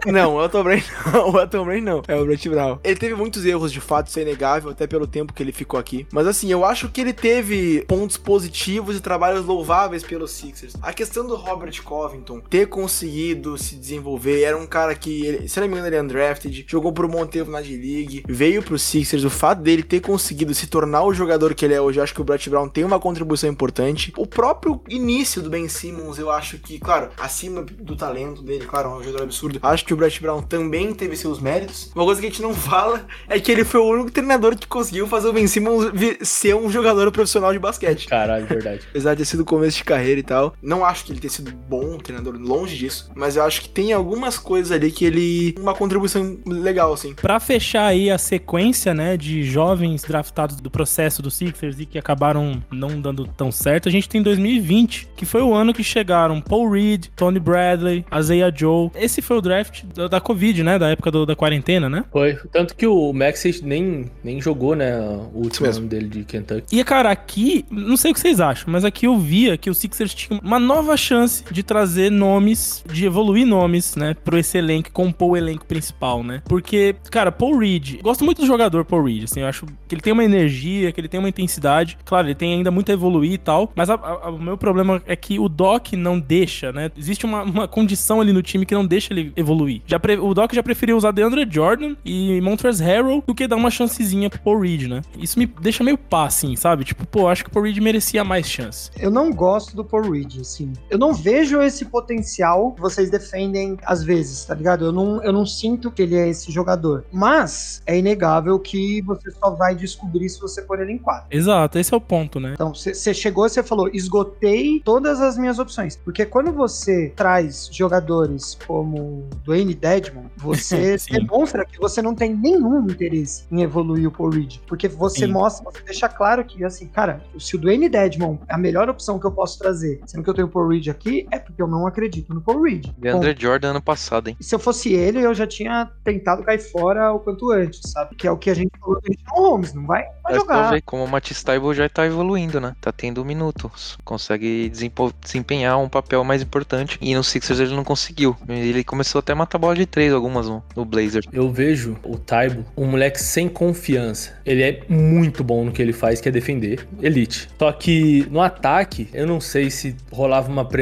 [0.07, 0.83] não, o Elton Brand
[1.13, 1.31] não.
[1.31, 2.03] O Elton Brand não.
[2.09, 2.79] É o Brett Brown.
[2.83, 5.79] Ele teve muitos erros, de fato, isso é inegável, até pelo tempo que ele ficou
[5.79, 6.07] aqui.
[6.13, 10.75] Mas assim, eu acho que ele teve pontos positivos e trabalhos louváveis pelos Sixers.
[10.83, 15.61] A questão do Robert Covington ter conseguido se desenvolver, era um cara que, ele, se
[15.61, 18.79] não me engano, ele é undrafted, jogou por um bom tempo na D-League, veio pro
[18.79, 19.25] Sixers.
[19.25, 22.15] O fato dele ter conseguido se tornar o jogador que ele é hoje, eu acho
[22.15, 24.13] que o Brett Brown tem uma contribuição importante.
[24.17, 28.91] O próprio início do Ben Simmons, eu acho que, claro, acima do talento dele, claro,
[28.91, 29.61] é um jogador absurdo.
[29.63, 31.91] Acho que o Brett Brown também teve seus méritos.
[31.95, 34.67] Uma coisa que a gente não fala é que ele foi o único treinador que
[34.67, 38.09] conseguiu fazer o Ben Simmons ser um jogador profissional de basquete.
[38.09, 38.83] Caralho, verdade.
[38.91, 40.55] Apesar de ter sido o começo de carreira e tal.
[40.63, 43.11] Não acho que ele tenha sido bom treinador, longe disso.
[43.15, 45.55] Mas eu acho que tem algumas coisas ali que ele.
[45.59, 47.15] Uma contribuição legal, assim.
[47.15, 51.99] Pra fechar aí a sequência, né, de jovens draftados do processo do Sixers e que
[51.99, 56.41] acabaram não dando tão certo, a gente tem 2020, que foi o ano que chegaram
[56.41, 58.91] Paul Reed, Tony Bradley, Isaiah Joe.
[58.95, 62.05] Esse foi o draft da, da Covid, né, da época do- da quarentena, né?
[62.11, 62.37] Foi.
[62.53, 64.99] Tanto que o Maxey nem, nem jogou, né?
[65.35, 66.79] O último ano dele de Kentucky.
[66.79, 69.75] E, cara, aqui, não sei o que vocês acham, mas aqui eu via que o
[69.75, 71.10] Sixers tinha uma nova chance
[71.51, 76.43] de trazer nomes, de evoluir nomes, né, pro esse elenco, compor o elenco principal, né?
[76.47, 80.01] Porque, cara, Paul Reed, gosto muito do jogador Paul Reed, assim, eu acho que ele
[80.03, 83.33] tem uma energia, que ele tem uma intensidade, claro, ele tem ainda muito a evoluir
[83.33, 86.91] e tal, mas a- a- o meu problema é que o Doc não deixa, né?
[86.97, 89.83] Existe uma, uma condição ali no time que não deixa ele evoluir.
[89.87, 93.57] Já pre- o Doc já preferiu usar DeAndre Jordan e Montrezl Harrell do que dar
[93.57, 95.03] uma chancezinha pro Paul Reed, né?
[95.19, 96.85] Isso me deixa meio pá, assim, sabe?
[96.85, 98.91] Tipo, pô, acho que o Paul Reed merecia mais chance.
[98.99, 100.73] Eu não gosto do Paul Reed, assim.
[100.89, 104.85] Eu não vejo esse potencial que vocês defendem às vezes, tá ligado?
[104.85, 107.07] Eu não, eu não sinto que ele é esse jogador.
[107.11, 111.25] Mas é inegável que você só vai descobrir se você pôr ele em quadra.
[111.31, 112.53] Exato, esse é o ponto, né?
[112.53, 115.97] Então, você chegou e você falou, esgotei todas as minhas opções.
[115.97, 122.85] Porque quando você traz jogadores como Dwayne Dedmon, você demonstra que você não tem nenhum
[122.85, 124.59] interesse em evoluir o Paul Reed.
[124.67, 125.33] Porque você Sim.
[125.33, 129.19] mostra, você deixa claro que, assim, cara, se o Dwayne Dedmon é a melhor opção
[129.19, 131.67] que eu posso trazer, sendo que eu tenho o Paul Reed aqui, é porque eu
[131.67, 132.87] não acredito no Paul Reed.
[132.99, 134.37] DeAndre Bom, Jordan ano passado, hein?
[134.39, 138.15] e se eu fosse ele, eu já tinha tentado cair fora o quanto antes, sabe?
[138.17, 140.71] Que é o que a gente falou do Richard Holmes, não vai, vai jogar.
[140.71, 142.75] ver como o Matisse Taibo já tá evoluindo, né?
[142.81, 143.99] Tá tendo minutos.
[144.05, 146.99] Consegue desempenhar um papel mais importante.
[147.01, 148.37] E no Sixers ele não conseguiu.
[148.49, 151.23] Ele começou até a matar bola de três algumas no, no Blazer.
[151.33, 154.33] Eu vejo o Taibo um moleque sem confiança.
[154.45, 156.87] Ele é muito bom no que ele faz, que é defender.
[157.01, 157.49] Elite.
[157.59, 160.80] Só que no ataque, eu não sei se rolava uma pressão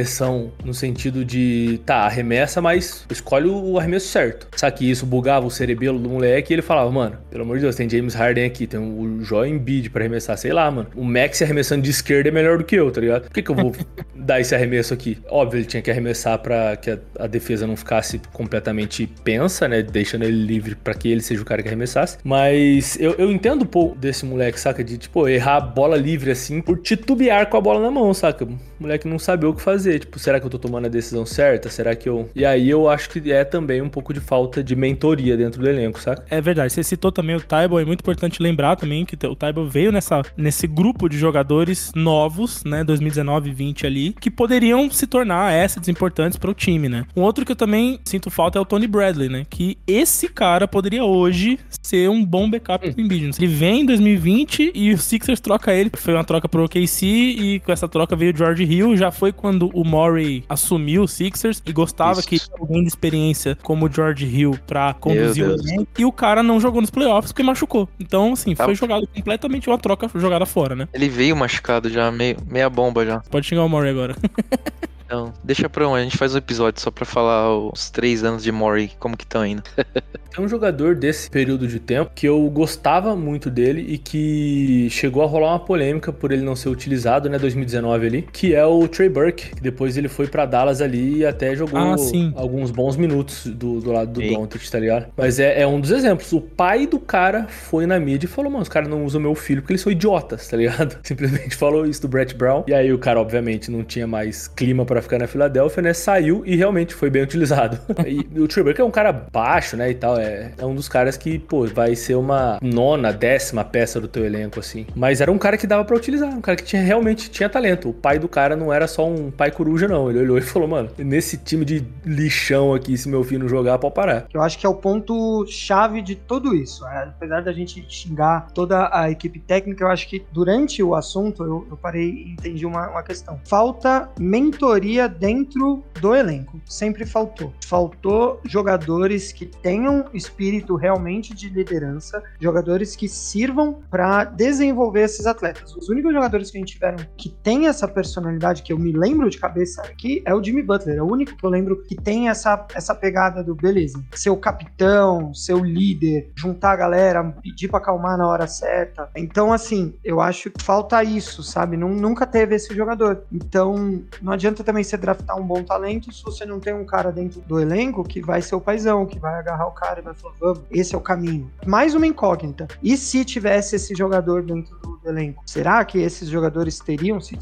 [0.65, 4.49] no sentido de, tá, arremessa, mas escolhe o arremesso certo.
[4.57, 7.63] Sabe que isso bugava o cerebelo do moleque e ele falava, mano, pelo amor de
[7.63, 10.89] Deus, tem James Harden aqui, tem o Joel Embiid pra arremessar, sei lá, mano.
[10.95, 13.23] O Max arremessando de esquerda é melhor do que eu, tá ligado?
[13.23, 13.73] Por que, que eu vou
[14.15, 15.19] dar esse arremesso aqui?
[15.29, 19.83] Óbvio, ele tinha que arremessar pra que a, a defesa não ficasse completamente pensa, né?
[19.83, 22.19] Deixando ele livre pra que ele seja o cara que arremessasse.
[22.25, 24.83] Mas eu, eu entendo um pouco desse moleque, saca?
[24.83, 28.47] De, tipo, errar a bola livre assim por titubear com a bola na mão, saca?
[28.79, 30.01] O moleque não sabia o que fazer.
[30.01, 31.69] Tipo, será que eu tô tomando a decisão certa?
[31.69, 32.29] Será que eu.
[32.35, 35.69] E aí eu acho que é também um pouco de falta de mentoria dentro do
[35.69, 36.25] elenco, saca?
[36.31, 39.67] É verdade, você citou também o Taibo, é muito importante lembrar também que o Taibo
[39.67, 45.07] veio nessa, nesse grupo de jogadores novos, né, 2019 e 20 ali, que poderiam se
[45.07, 47.05] tornar assets importantes para o time, né?
[47.17, 50.69] Um outro que eu também sinto falta é o Tony Bradley, né, que esse cara
[50.69, 53.31] poderia hoje ser um bom backup pro Embiid.
[53.39, 57.61] Ele vem em 2020 e o Sixers troca ele, foi uma troca pro OKC e
[57.61, 61.63] com essa troca veio o George Hill, já foi quando o Murray assumiu o Sixers
[61.67, 62.29] e gostava Isso.
[62.29, 66.43] que alguém de experiência como o George Hill pra conduzir o elenco, e o cara
[66.43, 67.89] não jogou nos playoffs porque machucou.
[67.99, 68.65] Então, assim, Tá.
[68.65, 70.89] foi jogado completamente uma troca jogada fora, né?
[70.93, 73.21] Ele veio machucado já, meio, meia bomba já.
[73.31, 74.17] Pode xingar o Murray agora.
[75.09, 78.43] Então, deixa pra um, a gente faz um episódio só pra falar os três anos
[78.43, 79.63] de Mori, como que estão indo.
[80.31, 85.23] Tem um jogador desse período de tempo que eu gostava muito dele e que chegou
[85.23, 88.87] a rolar uma polêmica por ele não ser utilizado, né, 2019 ali, que é o
[88.87, 92.31] Trey Burke, que depois ele foi pra Dallas ali e até jogou Ah, sim.
[92.37, 94.21] alguns bons minutos do, do lado do.
[94.21, 95.07] Doncic, tá ligado?
[95.17, 96.31] Mas é, é um dos exemplos.
[96.35, 99.35] O pai do cara foi na mídia e falou, mano, os caras não usam meu
[99.35, 100.99] filho porque eles são idiotas, tá ligado?
[101.03, 102.63] Simplesmente falou isso do Brett Brown.
[102.69, 105.93] E aí o cara, obviamente, não tinha mais clima pra ficar na Filadélfia, né?
[105.93, 107.79] Saiu e realmente foi bem utilizado.
[108.07, 110.19] e o Burke é um cara baixo, né, e tal.
[110.19, 114.25] É, é um dos caras que, pô, vai ser uma nona, décima peça do teu
[114.25, 114.87] elenco, assim.
[114.95, 117.91] Mas era um cara que dava pra utilizar, um cara que tinha realmente tinha talento.
[117.91, 120.11] O pai do cara não era só um pai coruja, não.
[120.11, 123.79] Ele olhou e falou, mano, nesse time de lixão aqui, se meu filho não jogar,
[123.79, 124.27] pode parar.
[124.33, 126.87] Eu acho que é o ponto chave de tudo isso.
[126.87, 131.43] É, apesar da gente xingar toda a equipe técnica, eu acho que durante o assunto
[131.43, 133.41] eu, eu parei e entendi uma, uma questão.
[133.45, 136.61] Falta mentoria dentro do elenco.
[136.65, 137.53] Sempre faltou.
[137.67, 145.77] Faltou jogadores que tenham espírito realmente de liderança, jogadores que sirvam para desenvolver esses atletas.
[145.77, 149.29] Os únicos jogadores que a gente tiveram que tem essa personalidade que eu me lembro
[149.29, 150.99] de cabeça aqui é o Jimmy Butler.
[150.99, 154.03] É o único que eu lembro que tem essa, essa pegada do beleza.
[154.15, 159.11] Ser o capitão, ser o líder, juntar a galera, pedir pra acalmar na hora certa.
[159.17, 161.77] Então, assim, eu acho que falta isso, sabe?
[161.77, 163.23] Nun- nunca teve esse jogador.
[163.33, 167.11] Então, não adianta também você draftar um bom talento se você não tem um cara
[167.11, 170.15] dentro do elenco que vai ser o paizão, que vai agarrar o cara e vai
[170.15, 171.51] falar, vamos, esse é o caminho.
[171.67, 172.69] Mais uma incógnita.
[172.83, 175.43] E se tivesse esse jogador dentro do elenco?
[175.47, 177.39] Será que esses jogadores teriam se?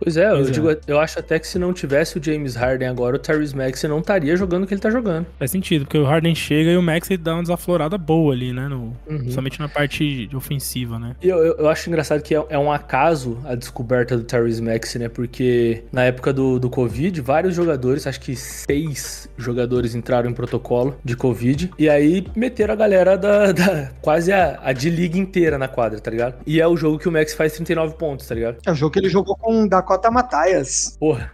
[0.00, 0.50] Pois é, eu, Pois é.
[0.52, 3.88] digo, eu acho até que se não tivesse o James Harden agora, o Tyrese Maxey
[3.88, 5.26] não estaria jogando o que ele tá jogando.
[5.38, 8.68] Faz sentido, porque o Harden chega e o Maxey dá uma desaflorada boa ali, né?
[8.68, 9.18] No, Uhum.
[9.18, 11.16] Principalmente na parte de ofensiva, né?
[11.22, 14.62] E eu, eu, eu acho engraçado que é, é um acaso a descoberta do Tyrese
[14.62, 15.08] Maxey, né?
[15.08, 20.96] Porque na época do, do Covid, vários jogadores, acho que seis jogadores entraram em protocolo
[21.04, 21.70] de Covid.
[21.78, 26.10] E aí meteram a galera da, da- quase a, a D-League inteira na quadra, tá
[26.10, 26.36] ligado?
[26.46, 28.56] E é o jogo que o Max faz 39 pontos, tá ligado?
[28.66, 30.96] É o jogo que ele jogou com Dakota Mataias.
[30.98, 31.30] Porra,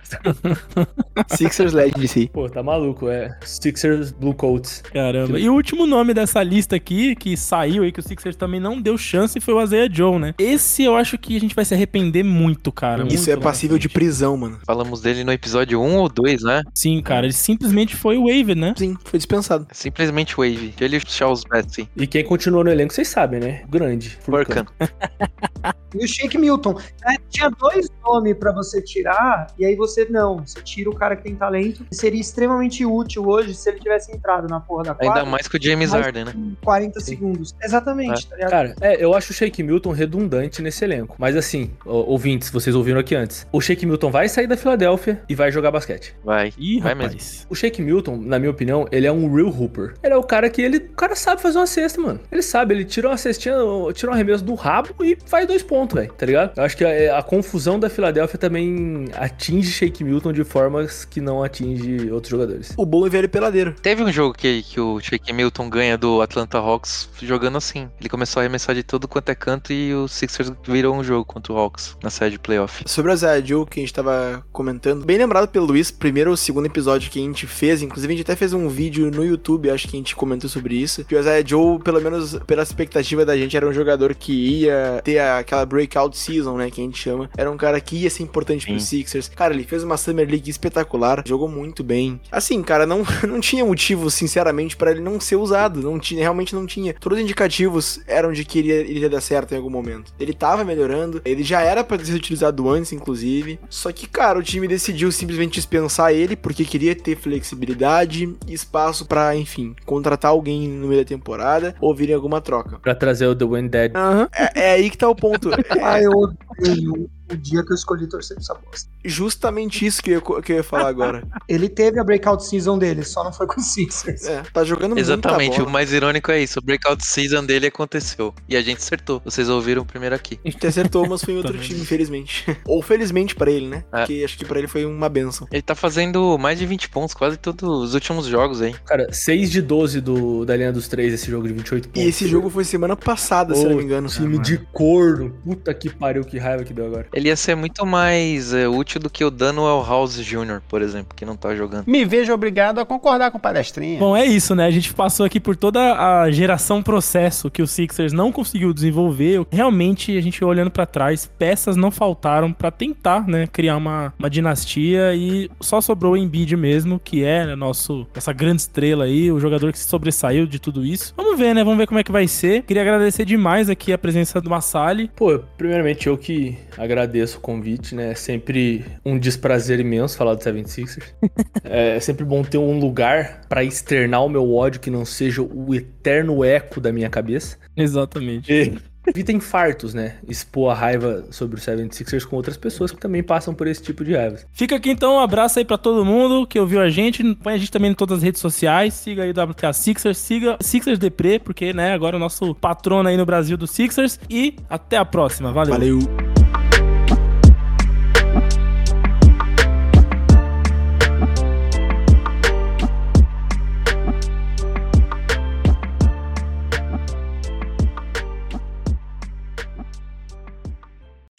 [1.29, 2.31] Sixers Legend si.
[2.33, 3.37] pô, tá maluco, é.
[3.43, 4.83] Sixers Blue Coats.
[4.93, 5.39] Caramba.
[5.39, 8.81] E o último nome dessa lista aqui, que saiu aí, que o Sixers também não
[8.81, 10.35] deu chance, foi o Isaiah Joe, né?
[10.39, 13.07] Esse eu acho que a gente vai se arrepender muito, cara.
[13.07, 14.59] Isso muito é passível de prisão, mano.
[14.67, 16.63] Falamos dele no episódio 1 ou 2, né?
[16.75, 17.27] Sim, cara.
[17.27, 18.75] Ele simplesmente foi wave, né?
[18.77, 19.67] Sim, foi dispensado.
[19.73, 20.75] Simplesmente Wave.
[20.81, 21.89] Ele e Charles Bessie.
[21.97, 23.63] E quem continuou no elenco, vocês sabem, né?
[23.69, 24.19] Grande.
[24.23, 24.67] Furkan.
[25.93, 26.79] E o Shake Milton.
[27.05, 30.39] É, tinha dois nomes pra você tirar, e aí você não.
[30.47, 31.85] Você tira o cara que tem talento.
[31.91, 35.21] Seria extremamente útil hoje se ele tivesse entrado na porra da quadra.
[35.21, 36.33] Ainda mais que o James Harden, né?
[36.37, 37.55] em 40 segundos.
[37.63, 38.51] Exatamente, tá ligado?
[38.51, 41.17] Cara, é, eu acho o Shake Milton redundante nesse elenco.
[41.19, 43.47] Mas assim, ouvintes, vocês ouviram aqui antes.
[43.53, 46.15] O Shake Milton vai sair da Filadélfia e vai jogar basquete.
[46.25, 46.53] Vai.
[46.59, 47.15] Ih, Vai rapaz.
[47.15, 47.47] mesmo.
[47.49, 49.95] O Shake Milton, na minha opinião, ele é um real hooper.
[50.03, 52.21] Ele é o cara que ele, o cara sabe fazer uma cesta, mano.
[52.31, 53.55] Ele sabe, ele tira uma cestinha,
[53.95, 56.53] tira um arremesso do rabo e faz dois pontos, velho, tá ligado?
[56.57, 61.21] Eu acho que a, a confusão da Filadélfia também atinge Shake Milton de formas que
[61.21, 62.73] não atinge outros jogadores.
[62.77, 63.75] O bom é velho peladeiro.
[63.81, 67.89] Teve um jogo que, que o Shake Milton ganha do Atlanta Hawks jogando assim.
[68.01, 71.25] Ele começou a arremessar de todo quanto é canto e o Sixers virou um jogo
[71.25, 72.83] contra o Hawks na série de playoff.
[72.87, 76.37] Sobre o Isaiah Joe, que a gente tava comentando, bem lembrado pelo Luiz, primeiro ou
[76.37, 79.71] segundo episódio que a gente fez, inclusive a gente até fez um vídeo no YouTube,
[79.71, 83.25] acho que a gente comentou sobre isso, que o Isaiah Joe, pelo menos pela expectativa
[83.25, 86.99] da gente, era um jogador que ia ter aquela breakout season, né, que a gente
[86.99, 88.87] chama, era um cara que ia ser importante pro Sim.
[88.87, 89.29] Sixers.
[89.29, 92.21] Cara, ele fez uma Summer League espetacular, jogou muito bem.
[92.31, 96.55] Assim, cara, não, não tinha motivo, sinceramente, pra ele não ser usado, não tinha, realmente
[96.55, 96.95] não tinha.
[96.95, 100.13] Todos os indicativos eram de que ele ia, ele ia dar certo em algum momento.
[100.19, 103.59] Ele tava melhorando, ele já era pra ser utilizado antes, inclusive.
[103.69, 109.07] Só que, cara, o time decidiu simplesmente dispensar ele porque queria ter flexibilidade e espaço
[109.07, 112.79] pra, enfim, contratar alguém no meio da temporada ou vir em alguma troca.
[112.79, 113.93] Pra trazer o The Wind Dead.
[113.95, 114.29] Aham.
[114.33, 115.51] É, é aí que tá o ponto.
[115.83, 118.91] Ah, eu odeio o dia que eu escolhi torcer pra essa bosta.
[119.05, 121.27] Justamente isso que eu, que eu ia falar agora.
[121.49, 124.25] Ele teve a breakout season dele, só não foi com o Sixers.
[124.25, 125.73] É, tá jogando Exatamente, muita o bola.
[125.73, 126.59] mais irônico é isso.
[126.59, 128.35] O breakout season dele aconteceu.
[128.49, 129.21] E a gente acertou.
[129.25, 130.39] Vocês ouviram primeiro aqui.
[130.45, 132.45] A gente acertou, mas foi em outro time, infelizmente.
[132.67, 133.85] Ou felizmente pra ele, né?
[133.93, 133.99] É.
[133.99, 135.47] Porque acho que pra ele foi uma benção.
[135.51, 138.75] Ele tá fazendo mais de 20 pontos quase todos os últimos jogos aí.
[138.85, 142.03] Cara, 6 de 12 do, da linha dos três esse jogo de 28 pontos.
[142.03, 144.09] E esse jogo foi semana passada, se eu não me engano.
[144.09, 145.31] Time de corno.
[145.45, 147.07] Puta que pariu, que raiva que deu agora.
[147.13, 151.15] Ele ia ser muito mais é, útil do que o Daniel House Jr., por exemplo,
[151.17, 151.85] que não tá jogando.
[151.87, 153.99] Me vejo obrigado a concordar com o palestrinha.
[153.99, 154.67] Bom, é isso, né?
[154.67, 159.45] A gente passou aqui por toda a geração processo que o Sixers não conseguiu desenvolver.
[159.51, 164.31] Realmente, a gente olhando pra trás, peças não faltaram pra tentar, né, criar uma, uma
[164.31, 169.31] dinastia e só sobrou o Embiid mesmo, que é né, nosso essa grande estrela aí,
[169.31, 171.13] o jogador que se sobressaiu de tudo isso.
[171.17, 171.63] Vamos ver, né?
[171.63, 172.63] Vamos ver como é que vai ser.
[172.63, 175.11] Queria agradecer demais aqui a presença do Massali.
[175.15, 178.13] Pô, primeiramente eu que agradeço o convite, né?
[178.13, 181.05] É sempre um desprazer imenso falar do 76ers.
[181.65, 185.75] é sempre bom ter um lugar pra externar o meu ódio que não seja o
[185.75, 187.57] eterno eco da minha cabeça.
[187.77, 188.53] Exatamente.
[188.53, 190.17] E evita infartos, né?
[190.29, 194.05] Expor a raiva sobre o 76ers com outras pessoas que também passam por esse tipo
[194.05, 194.39] de raiva.
[194.53, 197.23] Fica aqui então, um abraço aí pra todo mundo que ouviu a gente.
[197.37, 198.95] Põe a gente também em todas as redes sociais.
[198.95, 203.09] Siga aí o WTA Sixers, siga Sixers Depre, porque, né, agora é o nosso patrono
[203.09, 204.19] aí no Brasil do Sixers.
[204.29, 205.53] E até a próxima.
[205.53, 205.73] Valeu.
[205.73, 206.40] Valeu.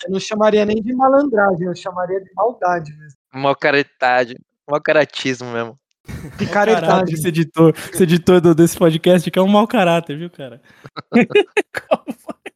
[0.06, 3.18] Eu não chamaria nem de malandragem, eu chamaria de maldade mesmo.
[3.34, 4.36] Mal caretade,
[4.70, 5.78] mal caratismo mesmo.
[6.38, 7.14] Picaretagem.
[7.14, 10.60] esse editor, esse editor do- desse podcast que é um mau caráter, viu, cara?